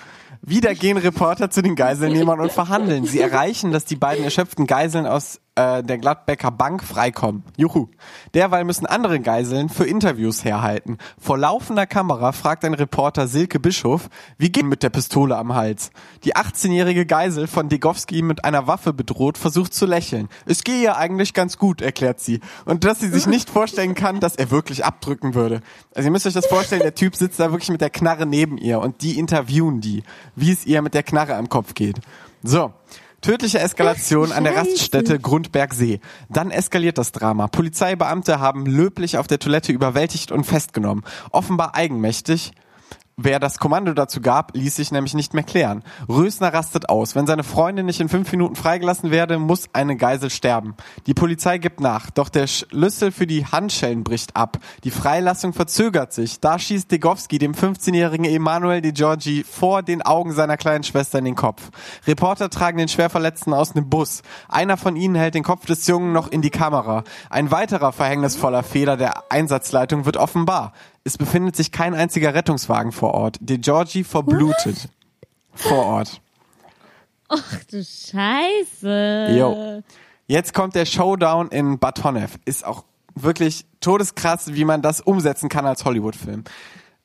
Wieder 0.45 0.75
gehen 0.75 0.97
Reporter 0.97 1.51
zu 1.51 1.63
den 1.63 1.77
Geiselnehmern 1.77 2.41
und 2.41 2.51
verhandeln. 2.51 3.07
Sie 3.07 3.21
erreichen, 3.21 3.71
dass 3.71 3.85
die 3.85 3.95
beiden 3.95 4.25
erschöpften 4.25 4.67
Geiseln 4.67 5.07
aus 5.07 5.41
äh, 5.55 5.83
der 5.83 5.99
Gladbecker 5.99 6.51
Bank 6.51 6.83
freikommen. 6.83 7.45
Juhu. 7.57 7.89
Derweil 8.33 8.65
müssen 8.65 8.87
andere 8.87 9.21
Geiseln 9.21 9.69
für 9.69 9.85
Interviews 9.85 10.45
herhalten. 10.45 10.99
Vor 11.19 11.37
laufender 11.37 11.87
Kamera 11.87 12.33
fragt 12.33 12.65
ein 12.65 12.75
Reporter 12.75 13.29
Silke 13.29 13.61
Bischof, 13.61 14.09
wie 14.39 14.51
geht 14.51 14.65
mit 14.65 14.83
der 14.83 14.91
Pistole 14.91 15.37
am 15.37 15.55
Hals? 15.55 15.91
Die 16.25 16.35
18-jährige 16.37 17.05
Geisel 17.05 17.47
von 17.47 17.69
Degowski 17.69 18.23
mit 18.23 18.45
einer 18.45 18.67
Waffe 18.67 18.93
bedroht, 18.93 19.37
versucht 19.37 19.75
zu 19.75 19.85
lächeln. 19.85 20.29
Es 20.47 20.65
gehe 20.65 20.83
ja 20.83 20.97
eigentlich 20.97 21.35
ganz 21.35 21.59
gut, 21.59 21.83
erklärt 21.83 22.21
sie. 22.21 22.41
Und 22.65 22.85
dass 22.85 23.01
sie 23.01 23.09
sich 23.09 23.27
nicht 23.27 23.51
vorstellen 23.51 23.95
kann, 23.95 24.21
dass 24.21 24.37
er 24.37 24.51
wirklich 24.51 24.85
abdrücken 24.85 25.35
würde. 25.35 25.61
Also 25.95 26.07
ihr 26.07 26.13
müsst 26.13 26.27
euch 26.27 26.33
das 26.33 26.47
vorstellen, 26.47 26.83
der 26.83 26.95
Typ 26.95 27.15
sitzt 27.15 27.39
da 27.39 27.51
wirklich 27.51 27.71
mit 27.71 27.81
der 27.81 27.91
Knarre 27.91 28.25
neben 28.25 28.57
ihr 28.57 28.81
und 28.81 29.03
die 29.03 29.19
interviewen 29.19 29.81
die, 29.81 30.03
wie 30.35 30.53
es 30.53 30.65
ihr 30.65 30.81
mit 30.81 30.95
der 30.95 31.03
Knarre 31.03 31.37
am 31.37 31.49
Kopf 31.49 31.75
geht. 31.75 32.01
So. 32.43 32.73
Tödliche 33.23 33.61
Eskalation 33.61 34.33
an 34.33 34.45
der. 34.45 34.57
Raststätte 34.57 35.19
Grundbergsee. 35.19 36.01
Dann 36.29 36.51
eskaliert 36.51 36.99
das 36.99 37.13
Drama. 37.13 37.47
Polizeibeamte 37.47 38.41
haben 38.41 38.67
löblich 38.67 39.17
auf 39.17 39.29
der 39.29 39.39
Toilette 39.39 39.73
überwältigt 39.73 40.33
und 40.33 40.45
festgenommen. 40.45 41.05
Offenbar 41.31 41.75
eigenmächtig. 41.75 42.53
Wer 43.25 43.39
das 43.39 43.59
Kommando 43.59 43.95
dazu 43.95 44.21
gab, 44.21 44.57
ließ 44.57 44.75
sich 44.75 44.91
nämlich 44.91 45.15
nicht 45.15 45.33
mehr 45.33 45.45
klären. 45.45 45.85
Rösner 46.09 46.53
rastet 46.53 46.89
aus. 46.89 47.15
Wenn 47.15 47.29
seine 47.29 47.45
Freundin 47.45 47.87
nicht 47.87 48.01
in 48.01 48.09
fünf 48.09 48.33
Minuten 48.33 48.57
freigelassen 48.57 49.13
werde, 49.13 49.39
muss 49.39 49.69
eine 49.73 49.97
Geisel 49.97 50.29
sterben. 50.29 50.75
Die 51.07 51.15
Polizei 51.15 51.59
gibt 51.59 51.79
nach, 51.79 52.11
doch 52.11 52.29
der 52.29 52.49
Schlüssel 52.49 53.13
für 53.13 53.29
die 53.29 53.47
Handschellen 53.47 54.03
bricht 54.03 54.35
ab. 54.35 54.59
Die 54.83 54.91
Freilassung 54.91 55.53
verzögert 55.53 56.13
sich. 56.13 56.41
Da 56.41 56.59
schießt 56.59 56.91
Degowski 56.91 57.39
dem 57.39 57.53
15-jährigen 57.53 58.25
Emanuel 58.25 58.81
de 58.81 58.91
Giorgi 58.91 59.45
vor 59.45 59.85
den 59.85 60.03
Augen 60.03 60.33
seiner 60.33 60.57
kleinen 60.57 60.83
Schwester 60.83 61.21
in 61.21 61.25
den 61.25 61.37
Kopf. 61.37 61.71
Reporter 62.09 62.51
tragen 62.51 62.79
den 62.79 62.89
Schwerverletzten 62.89 63.55
aus 63.55 63.73
dem 63.73 63.89
Bus. 63.89 64.23
Einer 64.49 64.77
von 64.77 64.97
ihnen 64.97 65.15
hält 65.15 65.37
den 65.37 65.45
Kopf 65.45 65.65
des 65.67 65.87
Jungen 65.87 66.13
noch 66.13 66.27
in 66.33 66.43
die 66.43 66.51
Kamera. 66.51 67.05
Ein 67.31 67.53
weiterer 67.53 67.93
verhängnisvoller 67.93 68.65
Fehler 68.65 68.97
der 68.97 69.31
Einsatzleitung 69.31 70.07
wird 70.07 70.17
offenbar. 70.17 70.73
Es 71.05 71.19
befindet 71.19 71.57
sich 71.57 71.73
kein 71.73 71.95
einziger 71.95 72.35
Rettungswagen 72.35 72.93
vor 72.93 73.15
Ort. 73.15 73.39
De 73.41 73.59
Giorgi 73.59 74.05
verblutet. 74.05 74.89
Vor 75.55 75.85
Ort. 75.85 76.21
Ach 77.29 77.65
du 77.71 77.83
Scheiße. 77.83 79.37
Jo. 79.39 79.83
Jetzt 80.27 80.55
kommt 80.55 80.75
der 80.75 80.85
Showdown 80.85 81.49
in 81.49 81.79
Batonev. 81.79 82.39
Ist 82.45 82.65
auch 82.65 82.85
wirklich 83.15 83.65
todeskrass, 83.81 84.55
wie 84.55 84.65
man 84.65 84.83
das 84.83 85.01
umsetzen 85.01 85.49
kann 85.49 85.67
als 85.67 85.85
Hollywood-Film. 85.85 86.45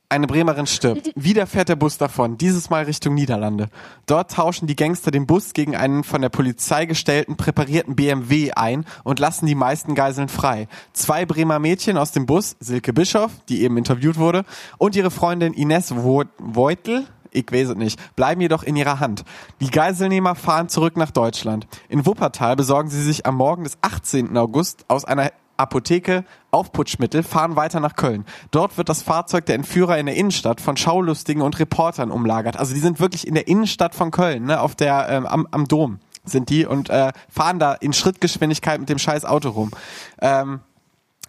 Eine 0.10 0.26
Bremerin 0.26 0.68
stirbt. 0.68 1.12
Wieder 1.16 1.46
fährt 1.48 1.68
der 1.68 1.76
Bus 1.76 1.98
davon, 1.98 2.38
dieses 2.38 2.70
Mal 2.70 2.86
Richtung 2.86 3.14
Niederlande. 3.14 3.68
Dort 4.06 4.32
tauschen 4.32 4.66
die 4.66 4.78
Gangster 4.78 5.12
den 5.12 5.28
Bus 5.28 5.52
gegen 5.52 5.76
einen 5.76 6.06
von 6.06 6.22
der 6.22 6.30
Polizei 6.30 6.86
gestellten, 6.86 7.36
präparierten 7.36 7.98
BMW 7.98 8.54
ein 8.54 8.86
und 9.04 9.20
lassen 9.20 9.48
die 9.48 9.56
meisten 9.56 9.96
Geiseln 9.96 10.30
frei. 10.30 10.70
Zwei 10.94 11.26
Bremer 11.26 11.60
Mädchen 11.60 11.98
aus 11.98 12.14
dem 12.14 12.26
Bus, 12.26 12.56
Silke 12.62 12.94
Bischoff, 12.94 13.34
die 13.50 13.64
eben 13.64 13.76
interviewt 13.76 14.18
wurde, 14.18 14.46
und 14.78 14.96
ihre 14.96 15.12
Freundin 15.12 15.54
Ines 15.54 15.94
Voitel, 15.94 17.06
ich 17.32 17.52
weiß 17.52 17.70
es 17.70 17.76
nicht, 17.76 18.16
bleiben 18.16 18.40
jedoch 18.40 18.64
in 18.64 18.78
ihrer 18.78 19.02
Hand. 19.02 19.26
Die 19.60 19.70
Geiselnehmer 19.70 20.36
fahren 20.36 20.70
zurück 20.70 20.96
nach 20.96 21.12
Deutschland. 21.12 21.68
In 21.90 22.06
Wuppertal 22.06 22.56
besorgen 22.56 22.90
sie 22.90 23.04
sich 23.04 23.26
am 23.26 23.36
Morgen 23.36 23.66
des 23.66 23.78
18. 23.82 24.38
August 24.38 24.86
aus 24.88 25.04
einer 25.04 25.34
Apotheke 25.58 26.24
Aufputschmittel, 26.52 27.24
fahren 27.24 27.56
weiter 27.56 27.80
nach 27.80 27.96
Köln. 27.96 28.26
Dort 28.52 28.78
wird 28.78 28.90
das 28.90 29.02
Fahrzeug 29.02 29.46
der 29.46 29.56
Entführer 29.56 29.98
in 29.98 30.06
der 30.06 30.16
Innenstadt 30.16 30.62
von 30.62 30.78
Schaulustigen 30.78 31.42
und 31.42 31.60
Reportern 31.60 32.12
umlagert. 32.12 32.58
Also 32.58 32.74
die 32.74 32.80
sind 32.80 33.00
wirklich 33.00 33.28
in 33.28 33.34
der 33.34 33.48
Innenstadt 33.48 33.94
von 33.94 34.12
Köln, 34.12 34.46
ne, 34.46 34.62
auf 34.62 34.76
der 34.76 35.10
ähm, 35.10 35.26
am, 35.26 35.48
am 35.52 35.68
Dom 35.68 36.00
sind 36.24 36.50
die 36.50 36.66
und 36.66 36.90
äh, 36.90 37.12
fahren 37.30 37.60
da 37.60 37.74
in 37.74 37.94
Schrittgeschwindigkeit 37.94 38.80
mit 38.80 38.90
dem 38.90 39.00
scheiß 39.00 39.26
Auto 39.26 39.50
rum. 39.50 39.72
Ähm, 40.20 40.60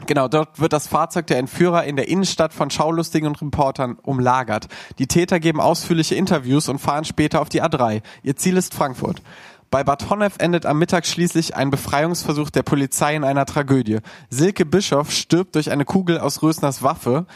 Genau, 0.07 0.29
dort 0.29 0.61
wird 0.61 0.73
das 0.73 0.87
Fahrzeug 0.87 1.27
der 1.27 1.39
Entführer 1.39 1.83
in 1.83 1.97
der 1.97 2.07
Innenstadt 2.09 2.55
von 2.55 2.71
Schaulustigen 2.71 3.27
und 3.27 3.43
Reportern 3.43 3.97
umlagert. 4.01 4.69
Die 5.01 5.09
Täter 5.09 5.41
geben 5.41 5.61
ausführliche 5.61 6.15
Interviews 6.15 6.69
und 6.69 6.79
fahren 6.79 7.05
später 7.05 7.41
auf 7.41 7.49
die 7.49 7.63
A3. 7.63 8.03
Ihr 8.23 8.37
Ziel 8.37 8.57
ist 8.57 8.75
Frankfurt. 8.75 9.23
Bei 9.71 9.85
Bad 9.85 10.09
Honnef 10.09 10.37
endet 10.39 10.65
am 10.65 10.79
Mittag 10.79 11.07
schließlich 11.07 11.55
ein 11.55 11.71
Befreiungsversuch 11.71 12.49
der 12.49 12.63
Polizei 12.63 13.15
in 13.15 13.25
einer 13.25 13.45
Tragödie. 13.45 13.99
Silke 14.31 14.65
Bischof 14.65 15.11
stirbt 15.11 15.55
durch 15.57 15.71
eine 15.71 15.85
Kugel 15.85 16.19
aus 16.19 16.43
Rösners 16.43 16.83
Waffe 16.83 17.27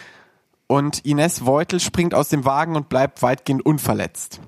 und 0.66 1.05
Ines 1.05 1.45
Voitel 1.45 1.79
springt 1.79 2.14
aus 2.14 2.31
dem 2.31 2.47
Wagen 2.47 2.75
und 2.75 2.88
bleibt 2.88 3.23
weitgehend 3.23 3.66
unverletzt. 3.66 4.40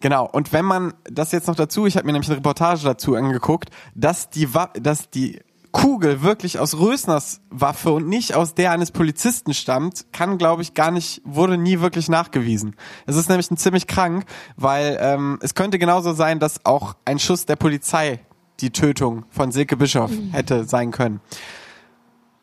Genau, 0.00 0.28
und 0.30 0.52
wenn 0.52 0.64
man 0.64 0.94
das 1.04 1.32
jetzt 1.32 1.46
noch 1.46 1.54
dazu, 1.54 1.86
ich 1.86 1.96
habe 1.96 2.06
mir 2.06 2.12
nämlich 2.12 2.28
eine 2.28 2.38
Reportage 2.38 2.84
dazu 2.84 3.14
angeguckt, 3.14 3.70
dass 3.94 4.28
die, 4.28 4.52
Wa 4.52 4.66
dass 4.74 5.08
die 5.08 5.40
Kugel 5.72 6.22
wirklich 6.22 6.58
aus 6.58 6.78
Rösners 6.78 7.40
Waffe 7.50 7.92
und 7.92 8.06
nicht 8.06 8.34
aus 8.34 8.54
der 8.54 8.70
eines 8.70 8.92
Polizisten 8.92 9.54
stammt, 9.54 10.06
kann, 10.12 10.38
glaube 10.38 10.62
ich, 10.62 10.74
gar 10.74 10.90
nicht, 10.90 11.22
wurde 11.24 11.56
nie 11.56 11.80
wirklich 11.80 12.08
nachgewiesen. 12.08 12.76
Es 13.06 13.16
ist 13.16 13.28
nämlich 13.28 13.50
ein 13.50 13.56
ziemlich 13.56 13.86
krank, 13.86 14.26
weil 14.56 14.98
ähm, 15.00 15.38
es 15.42 15.54
könnte 15.54 15.78
genauso 15.78 16.12
sein, 16.12 16.38
dass 16.38 16.64
auch 16.64 16.94
ein 17.04 17.18
Schuss 17.18 17.46
der 17.46 17.56
Polizei 17.56 18.20
die 18.60 18.70
Tötung 18.70 19.24
von 19.30 19.50
Silke 19.50 19.76
Bischof 19.76 20.10
hätte 20.30 20.64
sein 20.64 20.90
können. 20.90 21.20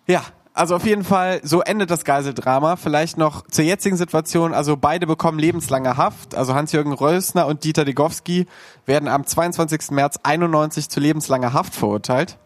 Ja, 0.07 0.23
also 0.53 0.75
auf 0.75 0.85
jeden 0.85 1.03
Fall, 1.03 1.39
so 1.43 1.61
endet 1.61 1.89
das 1.91 2.03
Geiseldrama. 2.03 2.75
Vielleicht 2.75 3.17
noch 3.17 3.47
zur 3.47 3.63
jetzigen 3.63 3.95
Situation, 3.95 4.53
also 4.53 4.75
beide 4.75 5.07
bekommen 5.07 5.39
lebenslange 5.39 5.95
Haft. 5.95 6.35
Also 6.35 6.55
Hans-Jürgen 6.55 6.91
Rösner 6.91 7.45
und 7.45 7.63
Dieter 7.63 7.85
Degowski 7.85 8.47
werden 8.85 9.07
am 9.07 9.25
22. 9.25 9.91
März 9.91 10.19
91 10.23 10.89
zu 10.89 10.99
lebenslanger 10.99 11.53
Haft 11.53 11.75
verurteilt. 11.75 12.37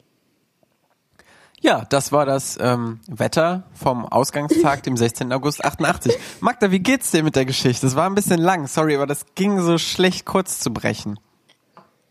Ja, 1.62 1.84
das 1.88 2.12
war 2.12 2.26
das 2.26 2.58
ähm, 2.60 3.00
Wetter 3.08 3.64
vom 3.72 4.04
Ausgangstag, 4.06 4.82
dem 4.82 4.96
16. 4.96 5.32
August 5.32 5.64
88. 5.64 6.12
Magda, 6.40 6.70
wie 6.70 6.80
geht's 6.80 7.10
dir 7.10 7.22
mit 7.22 7.34
der 7.34 7.44
Geschichte? 7.46 7.86
Das 7.86 7.96
war 7.96 8.08
ein 8.08 8.14
bisschen 8.14 8.38
lang, 8.40 8.66
sorry, 8.66 8.94
aber 8.94 9.06
das 9.06 9.24
ging 9.34 9.60
so 9.60 9.78
schlecht 9.78 10.26
kurz 10.26 10.60
zu 10.60 10.72
brechen. 10.72 11.18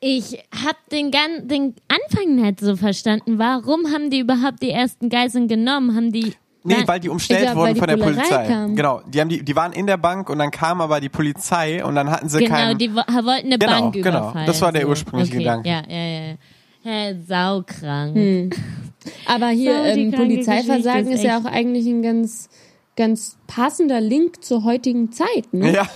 Ich 0.02 0.44
hab 0.66 0.76
den, 0.92 1.10
gan 1.12 1.48
den 1.48 1.76
Anfang 1.88 2.36
nicht 2.36 2.60
so 2.60 2.76
verstanden. 2.76 3.40
Warum 3.40 3.86
haben 3.94 4.10
die 4.10 4.20
überhaupt 4.20 4.62
die 4.62 4.72
ersten 4.72 5.10
Geiseln 5.10 5.48
genommen? 5.48 5.96
Haben 5.96 6.12
die. 6.12 6.34
Nee, 6.64 6.78
weil 6.88 7.00
die 7.00 7.10
umstellt 7.10 7.42
glaub, 7.44 7.56
wurden 7.58 7.74
die 7.76 7.80
von 7.80 7.88
der 7.88 7.98
Polizei. 7.98 8.48
kam. 8.48 8.76
Genau, 8.76 9.02
die 9.08 9.22
haben 9.22 9.30
die, 9.30 9.44
die 9.46 9.56
waren 9.56 9.72
in 9.72 9.86
der 9.86 9.98
Bank 9.98 10.30
und 10.32 10.40
dann 10.40 10.50
kam 10.50 10.82
aber 10.82 11.00
die 11.00 11.10
Polizei 11.10 11.86
und 11.86 11.94
dann 11.94 12.10
hatten 12.10 12.28
sie 12.28 12.40
Genau, 12.40 12.50
keinen. 12.56 12.78
die 12.80 12.92
wo- 12.92 12.96
wollten 12.98 13.46
eine 13.48 13.60
Genau, 13.60 13.72
Bank 13.82 13.94
genau. 13.94 14.10
überfallen. 14.10 14.48
Das 14.48 14.62
war 14.62 14.72
der 14.72 14.90
ursprüngliche 14.90 15.34
okay. 15.34 15.44
Gedanke. 15.44 15.70
Ja, 15.70 15.84
ja, 15.88 16.28
ja. 16.30 16.36
Hä, 16.84 17.16
saukrank. 17.28 18.16
Hm. 18.16 18.50
Aber 19.28 19.48
hier 19.50 19.74
So, 19.74 20.00
ähm, 20.00 20.12
Polizeiversagen 20.12 20.84
Geschichte 20.84 21.10
ist 21.14 21.20
ist 21.20 21.24
ja 21.24 21.38
auch 21.40 21.46
eigentlich 21.46 21.86
ein 21.88 22.02
ganz, 22.02 22.50
ganz 22.96 23.38
passender 23.48 24.02
Link 24.02 24.44
zur 24.44 24.64
heutigen 24.64 25.12
Zeit. 25.12 25.52
Ne? 25.54 25.72
ja. 25.74 25.88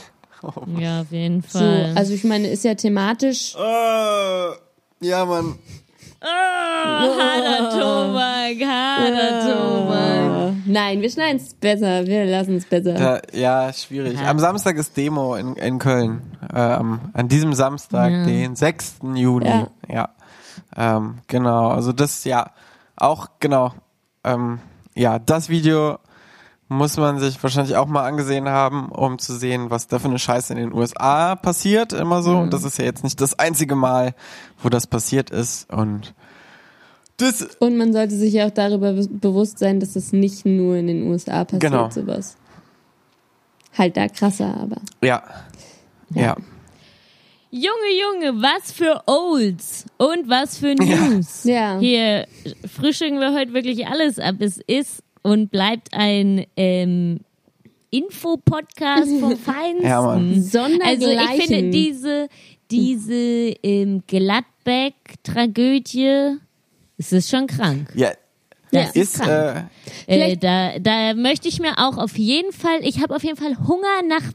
Ja, 0.77 1.01
auf 1.01 1.11
jeden 1.11 1.41
So, 1.41 1.59
Fall. 1.59 1.91
also 1.95 2.13
ich 2.13 2.23
meine, 2.23 2.47
ist 2.47 2.63
ja 2.63 2.73
thematisch. 2.75 3.55
Äh, 3.55 5.05
ja, 5.05 5.25
Mann. 5.25 5.55
oh, 6.21 6.25
harter 7.19 7.69
Tobak, 7.71 8.67
harter 8.67 9.53
Tobak. 9.53 10.53
Nein, 10.65 11.01
wir 11.01 11.09
schneiden 11.09 11.37
es 11.41 11.53
besser. 11.55 12.05
Wir 12.05 12.25
lassen 12.25 12.55
es 12.57 12.65
besser. 12.65 12.97
Ja, 13.33 13.65
ja, 13.67 13.73
schwierig. 13.73 14.17
Am 14.19 14.39
Samstag 14.39 14.77
ist 14.77 14.95
Demo 14.95 15.35
in, 15.35 15.55
in 15.55 15.79
Köln. 15.79 16.21
Ähm, 16.55 16.99
an 17.13 17.27
diesem 17.27 17.53
Samstag, 17.53 18.11
Ja. 18.11 18.25
den 18.25 18.55
6. 18.55 18.95
Juni. 19.15 19.45
Ja. 19.47 19.67
Ja. 19.89 20.09
Ähm, 20.77 21.15
genau, 21.27 21.69
also 21.69 21.91
das, 21.91 22.23
ja, 22.23 22.51
auch, 23.01 23.29
genau. 23.39 23.73
Ähm, 24.23 24.59
ja, 24.95 25.19
das 25.19 25.49
Video 25.49 25.97
muss 26.67 26.97
man 26.97 27.19
sich 27.19 27.41
wahrscheinlich 27.41 27.75
auch 27.77 27.87
mal 27.87 28.03
angesehen 28.05 28.47
haben, 28.47 28.89
um 28.89 29.17
zu 29.17 29.35
sehen, 29.35 29.71
was 29.71 29.87
da 29.87 29.97
für 29.97 30.07
eine 30.07 30.19
Scheiße 30.19 30.53
in 30.53 30.59
den 30.59 30.73
USA 30.73 31.35
passiert, 31.35 31.93
immer 31.93 32.21
so. 32.21 32.37
Und 32.37 32.53
das 32.53 32.63
ist 32.63 32.77
ja 32.77 32.85
jetzt 32.85 33.03
nicht 33.03 33.19
das 33.21 33.39
einzige 33.39 33.75
Mal, 33.75 34.13
wo 34.61 34.69
das 34.69 34.85
passiert 34.85 35.31
ist. 35.31 35.67
Und 35.73 36.13
das, 37.17 37.41
Und 37.59 37.75
man 37.77 37.91
sollte 37.91 38.15
sich 38.15 38.33
ja 38.33 38.45
auch 38.47 38.51
darüber 38.51 38.93
be- 38.93 39.07
bewusst 39.09 39.57
sein, 39.59 39.79
dass 39.79 39.93
das 39.93 40.13
nicht 40.13 40.45
nur 40.45 40.75
in 40.75 40.87
den 40.87 41.03
USA 41.09 41.43
passiert, 41.43 41.61
Genau. 41.63 41.89
sowas. 41.89 42.35
Halt 43.77 43.97
da 43.97 44.07
krasser, 44.07 44.55
aber. 44.57 44.77
ja. 45.01 45.23
Ja. 46.11 46.35
Junge, 47.51 47.89
Junge, 47.99 48.39
was 48.41 48.71
für 48.71 49.01
Olds 49.07 49.85
und 49.97 50.29
was 50.29 50.57
für 50.59 50.75
News. 50.75 51.43
Ja. 51.45 51.79
Hier 51.79 52.27
frühstücken 52.71 53.19
wir 53.19 53.33
heute 53.33 53.53
wirklich 53.53 53.87
alles 53.87 54.19
ab. 54.19 54.35
Es 54.39 54.59
ist 54.67 55.01
und 55.23 55.49
bleibt 55.49 55.89
ein 55.93 56.45
ähm, 56.55 57.21
Info-Podcast 57.89 59.09
vom 59.19 59.35
Feinsten. 59.37 59.83
Ja, 59.87 59.99
Mann. 60.01 60.33
Also 60.83 61.09
ich 61.09 61.29
finde 61.43 61.69
diese, 61.71 62.27
diese 62.69 63.13
ähm, 63.63 64.03
Gladbeck-Tragödie, 64.07 66.37
es 66.97 67.11
ist 67.11 67.29
schon 67.29 67.47
krank. 67.47 67.91
Ja. 67.95 68.11
Das 68.71 68.89
ist 68.95 69.15
Ist, 69.15 69.21
krank. 69.21 69.67
äh, 70.07 70.33
Äh, 70.33 70.37
da, 70.37 70.77
da 70.77 71.15
möchte 71.15 71.47
ich 71.47 71.59
mir 71.59 71.73
auch 71.79 71.97
auf 71.97 72.15
jeden 72.19 72.51
Fall, 72.51 72.77
ich 72.83 73.01
habe 73.01 73.15
auf 73.15 73.23
jeden 73.23 73.35
Fall 73.37 73.57
Hunger 73.67 74.03
nach, 74.07 74.31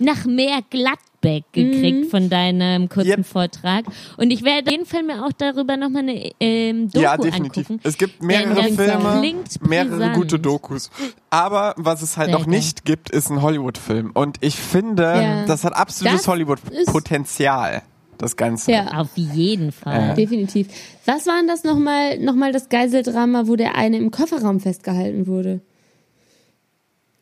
nach 0.00 0.24
mehr 0.24 0.58
Gladbeck 0.68 0.98
gekriegt 1.22 2.04
Mhm. 2.06 2.10
von 2.10 2.28
deinem 2.30 2.88
kurzen 2.88 3.10
Yep. 3.10 3.26
Vortrag. 3.26 3.84
Und 4.16 4.30
ich 4.30 4.44
werde 4.44 4.66
auf 4.66 4.72
jeden 4.72 4.86
Fall 4.86 5.02
mir 5.02 5.24
auch 5.24 5.32
darüber 5.36 5.76
nochmal 5.76 6.02
eine 6.02 6.30
ähm, 6.40 6.90
Doku 6.90 7.02
ja, 7.02 7.16
definitiv. 7.16 7.68
angucken. 7.70 7.80
Es 7.88 7.98
gibt 7.98 8.22
mehrere 8.22 8.62
Filme, 8.64 9.34
mehrere 9.62 10.12
gute 10.12 10.38
Dokus. 10.38 10.90
Aber 11.30 11.74
was 11.76 12.02
es 12.02 12.16
halt 12.16 12.30
Sehr 12.30 12.38
noch 12.38 12.46
geil. 12.46 12.54
nicht 12.56 12.84
gibt, 12.84 13.10
ist 13.10 13.30
ein 13.30 13.42
Hollywood-Film. 13.42 14.12
Und 14.14 14.36
ich 14.40 14.56
finde, 14.56 15.02
Ja. 15.02 15.44
das 15.46 15.64
hat 15.64 15.74
absolutes 15.74 16.26
Hollywood-Potenzial, 16.28 17.82
das 18.16 18.36
Ganze. 18.36 18.72
Ja. 18.72 18.86
Auf 18.98 19.08
jeden 19.16 19.72
Fall. 19.72 20.14
Definitiv. 20.14 20.68
Was 21.04 21.26
war 21.26 21.36
denn 21.38 21.48
das 21.48 21.64
nochmal, 21.64 22.18
noch 22.18 22.34
mal 22.34 22.52
das 22.52 22.68
Geiseldrama, 22.68 23.46
wo 23.46 23.56
der 23.56 23.74
eine 23.76 23.96
im 23.98 24.10
Kofferraum 24.10 24.60
festgehalten 24.60 25.26
wurde? 25.26 25.60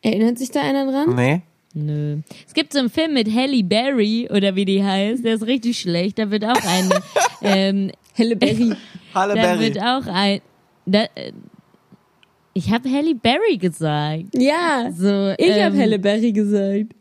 Erinnert 0.01 0.37
sich 0.37 0.51
da 0.51 0.61
einer 0.61 0.89
dran? 0.89 1.15
Nee? 1.15 1.41
Nö. 1.77 2.17
Es 2.47 2.53
gibt 2.55 2.73
so 2.73 2.79
einen 2.79 2.89
Film 2.89 3.13
mit 3.13 3.31
Halle 3.31 3.63
Berry, 3.63 4.27
oder 4.31 4.55
wie 4.55 4.65
die 4.65 4.83
heißt, 4.83 5.23
der 5.23 5.35
ist 5.35 5.45
richtig 5.45 5.79
schlecht. 5.79 6.17
Da 6.17 6.31
wird 6.31 6.43
auch 6.43 6.59
eine, 6.65 6.89
ähm, 7.41 7.91
Halle 8.17 8.35
Berry. 8.35 8.73
Halle 9.13 9.35
da 9.35 9.41
Berry. 9.41 9.59
wird 9.59 9.79
auch 9.79 10.07
ein, 10.07 10.41
da, 10.85 11.03
äh, 11.15 11.31
ich 12.53 12.71
habe 12.71 12.89
Halle 12.89 13.13
Berry 13.13 13.57
gesagt. 13.57 14.25
Ja, 14.33 14.89
So, 14.91 15.33
ich 15.37 15.55
ähm, 15.55 15.65
habe 15.65 15.77
Halle 15.77 15.99
Berry 15.99 16.31
gesagt. 16.31 16.93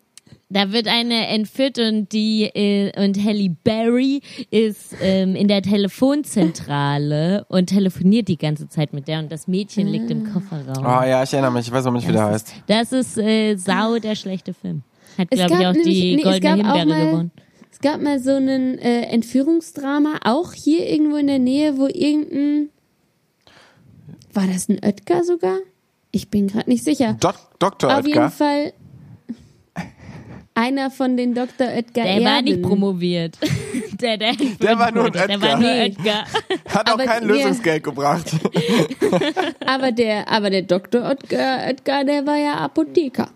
Da 0.48 0.70
wird 0.72 0.86
eine 0.86 1.26
entführt 1.26 1.78
und 1.80 2.12
die 2.12 2.44
äh, 2.44 2.92
und 3.04 3.22
Halle 3.24 3.50
Berry 3.64 4.20
ist 4.52 4.94
ähm, 5.02 5.34
in 5.34 5.48
der 5.48 5.60
Telefonzentrale 5.60 7.44
und 7.48 7.66
telefoniert 7.66 8.28
die 8.28 8.38
ganze 8.38 8.68
Zeit 8.68 8.92
mit 8.92 9.08
der 9.08 9.18
und 9.18 9.32
das 9.32 9.48
Mädchen 9.48 9.88
liegt 9.88 10.08
im 10.10 10.32
Kofferraum. 10.32 10.84
Oh 10.84 11.04
ja, 11.04 11.22
ich 11.24 11.32
erinnere 11.32 11.50
mich. 11.50 11.66
Ich 11.66 11.72
weiß 11.72 11.86
auch 11.86 11.92
nicht, 11.92 12.06
wie 12.06 12.12
der 12.12 12.26
heißt. 12.26 12.52
Das 12.68 12.92
ist 12.92 13.18
äh, 13.18 13.56
sau 13.56 13.98
der 13.98 14.14
schlechte 14.14 14.54
Film. 14.54 14.82
Hat 15.18 15.28
Es 15.30 15.38
glaube 15.38 15.54
ich 15.54 15.58
gab 15.60 15.68
auch 15.68 15.72
die 15.72 15.78
nämlich- 15.80 16.00
nee, 16.02 16.16
es 16.18 16.22
goldene 16.22 16.54
Himbeere 16.56 16.86
mal- 16.86 17.06
gewonnen. 17.10 17.30
Es 17.72 17.80
gab 17.80 18.00
mal 18.00 18.18
so 18.20 18.30
einen 18.30 18.78
äh, 18.78 19.02
Entführungsdrama, 19.02 20.20
auch 20.24 20.52
hier 20.54 20.88
irgendwo 20.88 21.16
in 21.16 21.26
der 21.26 21.38
Nähe, 21.40 21.76
wo 21.76 21.86
irgendein. 21.88 22.70
War 24.32 24.46
das 24.46 24.68
ein 24.68 24.78
Oetker 24.82 25.24
sogar? 25.24 25.58
Ich 26.12 26.30
bin 26.30 26.46
gerade 26.46 26.70
nicht 26.70 26.84
sicher. 26.84 27.14
Dok 27.20 27.34
Dr. 27.58 27.90
Auf 27.98 28.06
jeden 28.06 28.18
Oetker. 28.18 28.30
Fall 28.30 28.72
einer 30.56 30.90
von 30.90 31.16
den 31.16 31.34
Dr. 31.34 31.68
Oetker 31.68 32.02
Der 32.02 32.24
war 32.24 32.42
nicht 32.42 32.62
promoviert. 32.62 33.38
der, 34.00 34.16
der, 34.16 34.32
Der 34.34 34.78
war 34.78 34.90
nur 34.90 35.04
ein 35.04 35.14
wurde. 35.14 35.26
Der 35.28 35.40
war 35.42 35.60
nur. 35.60 35.70
Oetker. 35.70 36.24
Hat 36.74 36.88
auch 36.88 36.94
Aber 36.94 37.04
kein 37.04 37.24
Lösungsgeld 37.24 37.84
gebracht. 37.84 38.32
Aber 39.66 39.92
der, 39.92 40.26
aber 40.28 40.50
der 40.50 40.62
Dr. 40.62 41.02
Oetker, 41.08 41.66
Oetker, 41.68 42.04
der 42.04 42.26
war 42.26 42.36
ja 42.36 42.54
Apotheker. 42.54 43.28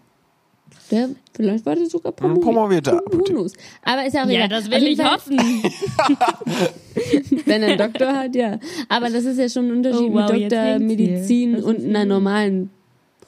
Der, 0.91 1.11
vielleicht 1.37 1.65
war 1.67 1.77
der 1.77 1.87
sogar 1.87 2.11
promoviert. 2.13 2.45
promovierter 2.45 2.99
Apotheker. 2.99 3.47
Aber 3.85 4.05
ist 4.07 4.15
ja 4.15 4.25
auch 4.25 4.29
Ja, 4.29 4.47
egal. 4.47 4.49
das 4.49 4.71
will 4.71 4.87
ich 4.89 4.97
Fall, 4.99 5.13
hoffen. 5.13 5.39
Wenn 7.47 7.63
er 7.63 7.69
einen 7.69 7.79
Doktor 7.79 8.09
hat, 8.13 8.35
ja. 8.35 8.59
Aber 8.89 9.09
das 9.11 9.25
ist 9.25 9.39
ja 9.39 9.49
schon 9.49 9.69
ein 9.69 9.77
Unterschied 9.77 10.11
Oh, 10.11 10.15
wow, 10.15 10.31
Doktor. 10.31 10.79
Medizin 10.81 11.63
und 11.63 11.85
einer 11.85 12.05
normalen 12.07 12.71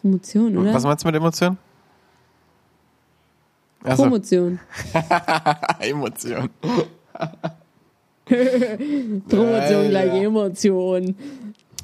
Promotion, 0.01 0.57
oder? 0.59 0.75
Was 0.75 0.83
meinst 0.85 1.05
du 1.05 1.09
mit 1.09 1.15
Emotion? 1.17 1.57
Also, 3.85 4.03
Promotion. 4.05 4.59
Emotion. 5.81 6.49
Promotion 9.29 9.89
gleich 9.89 10.15
ja. 10.15 10.23
Emotion. 10.23 11.15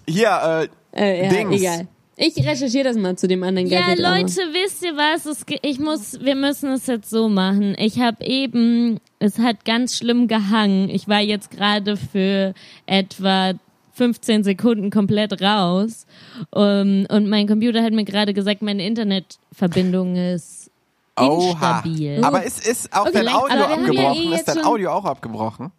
Hier, 0.07 0.69
äh, 0.95 1.01
Äh, 1.01 1.25
ja, 1.25 1.31
Dings. 1.31 1.61
egal. 1.61 1.87
Ich 2.21 2.37
recherchiere 2.37 2.85
das 2.85 2.97
mal 2.97 3.17
zu 3.17 3.29
dem 3.29 3.43
anderen 3.45 3.69
Ja, 3.69 3.81
Geiseldrama. 3.81 4.17
Leute, 4.17 4.33
wisst 4.53 4.83
ihr 4.85 4.97
was? 4.97 5.25
Es, 5.27 5.45
ich 5.63 5.79
muss, 5.79 6.19
wir 6.21 6.35
müssen 6.35 6.73
es 6.73 6.87
jetzt 6.89 7.11
so 7.11 7.29
machen. 7.29 7.77
Ich 7.79 8.01
habe 8.01 8.25
eben, 8.25 8.99
es 9.21 9.39
hat 9.39 9.65
ganz 9.65 9.97
schlimm 9.97 10.27
gehangen. 10.27 10.89
Ich 10.91 11.07
war 11.07 11.21
jetzt 11.21 11.51
gerade 11.53 11.97
für 11.97 12.55
etwa 12.87 13.53
15 13.93 14.43
Sekunden 14.43 14.91
komplett 14.91 15.41
raus. 15.41 16.07
Um, 16.51 17.07
und 17.09 17.29
mein 17.29 17.47
Computer 17.47 17.85
hat 17.85 17.93
mir 17.93 18.05
gerade 18.05 18.35
gesagt, 18.35 18.63
meine 18.63 18.85
Internetverbindung 18.85 20.17
ist 20.17 20.68
Oha. 21.27 21.51
instabil. 21.79 22.25
Aber 22.25 22.43
ist, 22.43 22.67
ist 22.67 22.93
auch 22.95 23.03
Okay, 23.07 23.13
dein 23.25 23.29
Audio 23.29 23.39
aber 23.47 23.59
wir 23.59 23.69
haben 23.69 23.93
ja 23.93 24.09
abgebrochen? 24.09 24.33
eh 24.33 24.35
ist 24.37 24.49
dein 24.49 24.57
schon- 24.57 24.65
Audio 24.67 24.91
auch 24.93 25.05
abgebrochen? 25.05 25.73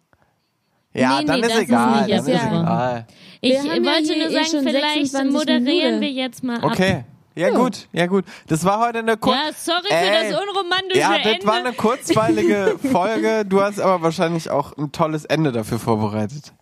Ja, 0.92 1.20
Nee, 1.20 1.24
dann 1.26 1.40
nee, 1.40 1.46
ist 1.46 1.50
das 1.50 1.58
ist 1.58 1.68
egal. 1.68 2.00
nicht 2.06 2.10
dann 2.10 2.18
ist 2.26 2.28
abgebrochen. 2.34 2.62
egal. 2.62 3.06
Ich 3.40 3.50
Wir 3.52 3.58
haben 3.60 3.66
ja 3.84 3.92
wollte 3.92 4.12
hier 4.12 4.16
nur 4.16 4.26
eh 4.40 4.44
sagen, 4.44 4.64
vielleicht 4.68 4.94
26 5.12 5.32
moderieren 5.32 5.64
Minuten. 5.64 6.00
wir 6.00 6.10
jetzt 6.10 6.44
mal 6.44 6.56
ab. 6.58 6.64
Okay. 6.64 7.04
Ja, 7.36 7.50
gut, 7.50 7.86
ja 7.92 8.06
gut. 8.06 8.24
Das 8.48 8.64
war 8.64 8.80
heute 8.80 8.98
eine 8.98 9.16
kurze. 9.16 9.38
Ja, 9.38 9.52
sorry 9.54 9.86
für 9.88 10.10
das 10.32 10.42
unromantische 10.42 10.98
Ja, 10.98 11.14
Ende. 11.14 11.36
das 11.38 11.46
war 11.46 11.54
eine 11.54 11.72
kurzweilige 11.72 12.76
Folge. 12.92 13.44
Du 13.46 13.62
hast 13.62 13.80
aber 13.80 14.02
wahrscheinlich 14.02 14.50
auch 14.50 14.76
ein 14.76 14.90
tolles 14.90 15.24
Ende 15.26 15.52
dafür 15.52 15.78
vorbereitet. 15.78 16.52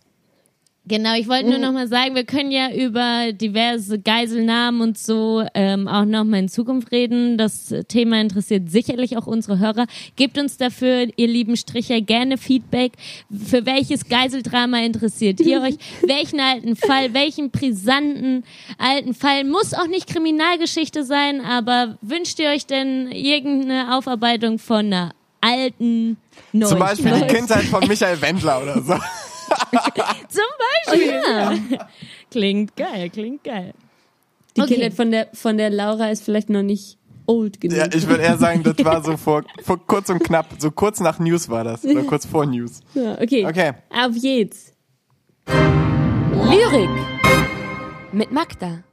Genau, 0.89 1.13
ich 1.15 1.27
wollte 1.29 1.45
Mhm. 1.45 1.49
nur 1.51 1.59
noch 1.59 1.71
mal 1.71 1.87
sagen, 1.87 2.15
wir 2.15 2.23
können 2.25 2.49
ja 2.51 2.71
über 2.73 3.31
diverse 3.31 3.99
Geiselnahmen 3.99 4.81
und 4.81 4.97
so 4.97 5.45
ähm, 5.53 5.87
auch 5.87 6.03
noch 6.03 6.23
mal 6.23 6.39
in 6.39 6.49
Zukunft 6.49 6.91
reden. 6.91 7.37
Das 7.37 7.73
Thema 7.87 8.19
interessiert 8.19 8.71
sicherlich 8.71 9.15
auch 9.15 9.27
unsere 9.27 9.59
Hörer. 9.59 9.85
Gebt 10.15 10.37
uns 10.39 10.57
dafür, 10.57 11.07
ihr 11.15 11.27
lieben 11.27 11.55
Stricher, 11.57 12.01
gerne 12.01 12.37
Feedback. 12.39 12.93
Für 13.31 13.67
welches 13.67 14.09
Geiseldrama 14.09 14.79
interessiert 14.79 15.39
ihr 15.41 15.61
euch? 15.61 15.75
Welchen 16.01 16.39
alten 16.39 16.75
Fall, 16.75 17.13
welchen 17.13 17.51
brisanten 17.51 18.43
alten 18.79 19.13
Fall? 19.13 19.43
Muss 19.43 19.75
auch 19.75 19.87
nicht 19.87 20.07
Kriminalgeschichte 20.07 21.03
sein, 21.03 21.41
aber 21.41 21.97
wünscht 22.01 22.39
ihr 22.39 22.49
euch 22.49 22.65
denn 22.65 23.11
irgendeine 23.11 23.95
Aufarbeitung 23.95 24.57
von 24.57 24.87
einer 24.87 25.13
alten 25.41 26.17
Neuigkeit? 26.51 26.69
Zum 26.69 26.79
Beispiel 26.79 27.27
die 27.27 27.35
Kindheit 27.35 27.63
von 27.65 27.87
Michael 27.87 28.19
Wendler 28.21 28.63
oder 28.63 28.81
so. 28.81 28.95
Zum 30.29 30.43
Oh 30.43 30.91
Beispiel. 30.91 31.21
ja. 31.27 31.87
Klingt 32.31 32.75
geil, 32.75 33.09
klingt 33.09 33.43
geil. 33.43 33.73
Die 34.55 34.61
Okay. 34.61 34.73
Kindheit 34.75 34.93
von 34.93 35.11
der, 35.11 35.27
von 35.33 35.57
der 35.57 35.69
Laura 35.69 36.09
ist 36.09 36.23
vielleicht 36.23 36.49
noch 36.49 36.63
nicht 36.63 36.97
old 37.25 37.61
genug. 37.61 37.77
Ja, 37.77 37.87
ich 37.93 38.07
würde 38.07 38.23
eher 38.23 38.37
sagen, 38.37 38.63
das 38.63 38.83
war 38.83 39.03
so 39.03 39.15
vor, 39.17 39.43
vor 39.63 39.79
kurz 39.85 40.09
und 40.09 40.19
knapp. 40.23 40.47
So 40.57 40.71
kurz 40.71 40.99
nach 40.99 41.19
News 41.19 41.49
war 41.49 41.63
das. 41.63 41.85
Oder 41.85 42.03
kurz 42.03 42.25
vor 42.25 42.45
News. 42.45 42.81
Ja, 42.93 43.19
okay. 43.21 43.45
Okay. 43.45 43.73
Auf 43.89 44.13
geht's. 44.19 44.73
Lyrik. 46.33 46.89
Mit 48.11 48.31
Magda. 48.31 48.83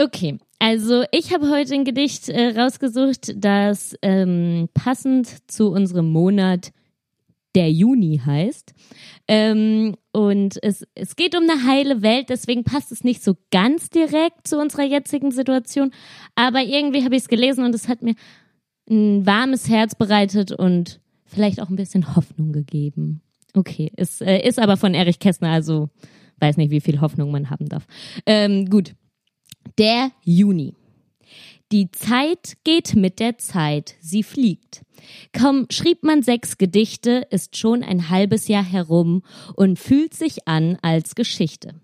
Okay, 0.00 0.38
also 0.58 1.04
ich 1.10 1.32
habe 1.34 1.50
heute 1.50 1.74
ein 1.74 1.84
Gedicht 1.84 2.28
äh, 2.28 2.58
rausgesucht, 2.58 3.34
das 3.36 3.94
ähm, 4.02 4.68
passend 4.74 5.50
zu 5.50 5.70
unserem 5.70 6.10
Monat 6.10 6.72
der 7.54 7.70
Juni 7.70 8.20
heißt. 8.24 8.74
Ähm, 9.28 9.96
und 10.12 10.62
es, 10.62 10.86
es 10.94 11.16
geht 11.16 11.36
um 11.36 11.42
eine 11.48 11.66
heile 11.66 12.02
Welt, 12.02 12.28
deswegen 12.28 12.64
passt 12.64 12.92
es 12.92 13.04
nicht 13.04 13.22
so 13.22 13.36
ganz 13.50 13.90
direkt 13.90 14.46
zu 14.46 14.58
unserer 14.58 14.84
jetzigen 14.84 15.30
Situation. 15.30 15.92
Aber 16.34 16.62
irgendwie 16.62 17.04
habe 17.04 17.16
ich 17.16 17.22
es 17.22 17.28
gelesen 17.28 17.64
und 17.64 17.74
es 17.74 17.88
hat 17.88 18.02
mir 18.02 18.14
ein 18.90 19.24
warmes 19.26 19.68
Herz 19.68 19.94
bereitet 19.94 20.52
und 20.52 21.00
vielleicht 21.24 21.60
auch 21.60 21.68
ein 21.68 21.76
bisschen 21.76 22.14
Hoffnung 22.16 22.52
gegeben. 22.52 23.22
Okay, 23.54 23.92
es 23.96 24.20
äh, 24.20 24.38
ist 24.38 24.58
aber 24.58 24.76
von 24.76 24.94
Erich 24.94 25.18
Kästner, 25.18 25.50
also 25.50 25.90
weiß 26.38 26.56
nicht, 26.56 26.70
wie 26.70 26.80
viel 26.80 27.00
Hoffnung 27.00 27.30
man 27.30 27.50
haben 27.50 27.68
darf. 27.68 27.86
Ähm, 28.26 28.68
gut. 28.68 28.94
Der 29.78 30.10
Juni. 30.24 30.74
Die 31.70 31.90
Zeit 31.90 32.58
geht 32.64 32.94
mit 32.96 33.20
der 33.20 33.38
Zeit, 33.38 33.94
sie 34.00 34.22
fliegt. 34.22 34.82
Kaum 35.32 35.66
schrieb 35.70 36.04
man 36.04 36.22
sechs 36.22 36.58
Gedichte, 36.58 37.26
ist 37.30 37.56
schon 37.56 37.82
ein 37.82 38.10
halbes 38.10 38.48
Jahr 38.48 38.64
herum 38.64 39.22
und 39.54 39.78
fühlt 39.78 40.14
sich 40.14 40.48
an 40.48 40.78
als 40.82 41.14
Geschichte. 41.14 41.74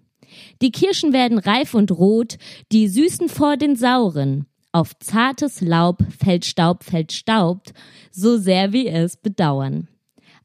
Die 0.60 0.72
Kirschen 0.72 1.12
werden 1.12 1.38
reif 1.38 1.74
und 1.74 1.90
rot, 1.90 2.36
die 2.72 2.88
Süßen 2.88 3.28
vor 3.28 3.56
den 3.56 3.76
Sauren. 3.76 4.46
Auf 4.72 4.98
zartes 4.98 5.60
Laub 5.60 6.02
fällt 6.22 6.44
Staub, 6.44 6.84
fällt 6.84 7.12
Staub, 7.12 7.62
so 8.10 8.36
sehr 8.36 8.72
wir 8.72 8.92
es 8.92 9.16
bedauern. 9.16 9.88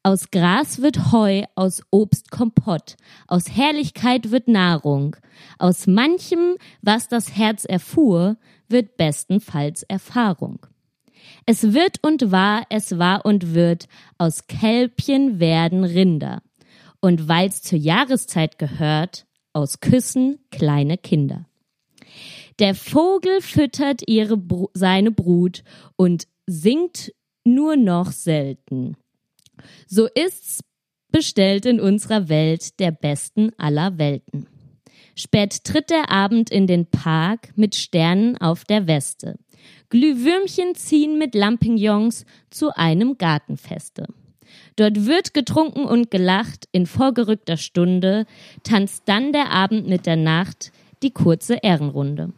Aus 0.02 0.32
Gras 0.32 0.82
wird 0.82 1.12
Heu, 1.12 1.44
aus 1.56 1.82
Obst 1.90 2.30
Kompott, 2.30 2.98
aus 3.28 3.50
Herrlichkeit 3.50 4.32
wird 4.32 4.50
Nahrung, 4.50 5.16
aus 5.60 5.88
manchem, 5.88 6.56
was 6.82 7.08
das 7.08 7.38
Herz 7.38 7.64
erfuhr, 7.64 8.38
wird 8.68 8.98
bestenfalls 8.98 9.84
Erfahrung. 9.84 10.66
Es 11.46 11.74
wird 11.74 11.98
und 12.02 12.32
war, 12.32 12.66
es 12.70 12.98
war 12.98 13.26
und 13.26 13.54
wird, 13.54 13.88
aus 14.18 14.48
Kälbchen 14.48 15.40
werden 15.40 15.84
Rinder. 15.84 16.42
Und 17.02 17.28
weil's 17.28 17.62
zur 17.62 17.78
Jahreszeit 17.78 18.58
gehört, 18.58 19.26
aus 19.52 19.82
Küssen 19.82 20.40
kleine 20.52 20.98
Kinder. 20.98 21.46
Der 22.60 22.76
Vogel 22.76 23.42
füttert 23.42 24.08
ihre 24.08 24.42
seine 24.74 25.12
Brut 25.12 25.64
und 25.96 26.28
singt 26.46 27.14
nur 27.44 27.76
noch 27.76 28.12
selten. 28.12 28.96
So 29.88 30.08
ist's 30.08 30.64
bestellt 31.12 31.66
in 31.66 31.80
unserer 31.80 32.30
Welt 32.30 32.80
der 32.80 32.92
besten 32.92 33.52
aller 33.58 33.98
Welten. 33.98 34.48
Spät 35.16 35.64
tritt 35.64 35.90
der 35.90 36.10
Abend 36.10 36.50
in 36.50 36.68
den 36.68 36.88
Park 36.88 37.50
mit 37.56 37.76
Sternen 37.76 38.38
auf 38.38 38.66
der 38.66 38.88
Weste. 38.88 39.38
Glühwürmchen 39.94 40.74
ziehen 40.74 41.20
mit 41.20 41.36
Lampignons 41.36 42.26
zu 42.50 42.76
einem 42.76 43.20
Gartenfeste. 43.20 44.08
Dort 44.76 45.06
wird 45.06 45.36
getrunken 45.36 45.86
und 45.86 46.10
gelacht, 46.10 46.68
in 46.72 46.88
vorgerückter 46.88 47.58
Stunde 47.58 48.26
tanzt 48.64 49.04
dann 49.06 49.34
der 49.34 49.52
Abend 49.52 49.88
mit 49.88 50.08
der 50.08 50.16
Nacht 50.16 50.72
die 51.04 51.12
kurze 51.12 51.60
Ehrenrunde. 51.62 52.34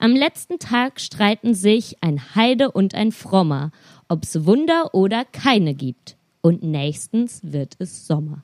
Am 0.00 0.16
letzten 0.16 0.58
Tag 0.58 1.00
streiten 1.00 1.54
sich 1.54 1.96
ein 2.00 2.34
Heide 2.34 2.72
und 2.72 2.96
ein 2.96 3.12
Frommer, 3.12 3.70
ob's 4.08 4.44
Wunder 4.44 4.92
oder 4.92 5.24
keine 5.24 5.74
gibt. 5.74 6.16
Und 6.40 6.64
nächstens 6.64 7.40
wird 7.44 7.76
es 7.78 8.08
Sommer. 8.08 8.42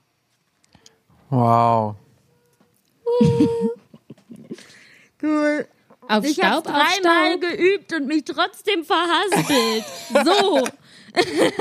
Wow. 1.31 1.97
Auf 6.09 6.25
Ich 6.25 6.41
habe 6.43 6.61
Staub, 6.63 6.67
auf 6.67 6.73
dreimal 6.73 7.39
Staub. 7.39 7.41
geübt 7.41 7.93
und 7.95 8.07
mich 8.07 8.25
trotzdem 8.25 8.85
verhaspelt. 8.85 9.85
so, 10.27 10.65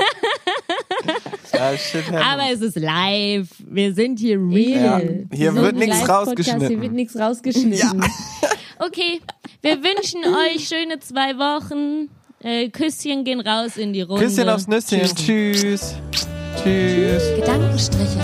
Ah, 1.58 1.76
shit 1.76 2.04
happens. 2.06 2.22
aber 2.26 2.42
es 2.52 2.60
ist 2.62 2.76
live. 2.76 3.48
Wir 3.58 3.92
sind 3.94 4.18
hier 4.18 4.38
Ja, 4.38 4.96
real. 4.96 5.26
hier 5.32 5.52
So 5.52 5.62
wird 5.62 5.76
nichts 5.76 5.98
Hier 5.98 6.08
wird 6.08 6.28
rausgeschnitten. 6.28 6.92
nichts 6.92 7.16
rausgeschnitten. 7.18 8.04
Okay, 8.78 9.20
wir 9.60 9.78
wünschen 9.82 10.20
euch 10.24 10.66
schöne 10.68 10.98
zwei 11.00 11.36
Wochen. 11.36 12.08
Äh, 12.42 12.70
Küsschen 12.70 13.24
gehen 13.24 13.40
raus 13.40 13.76
in 13.76 13.92
die 13.92 14.02
Runde. 14.02 14.24
Küsschen 14.26 14.48
aufs 14.48 14.66
Nüsschen. 14.66 15.00
Tschüss. 15.14 15.94
Tschüss. 16.62 17.22
Gedankenstriche. 17.36 18.18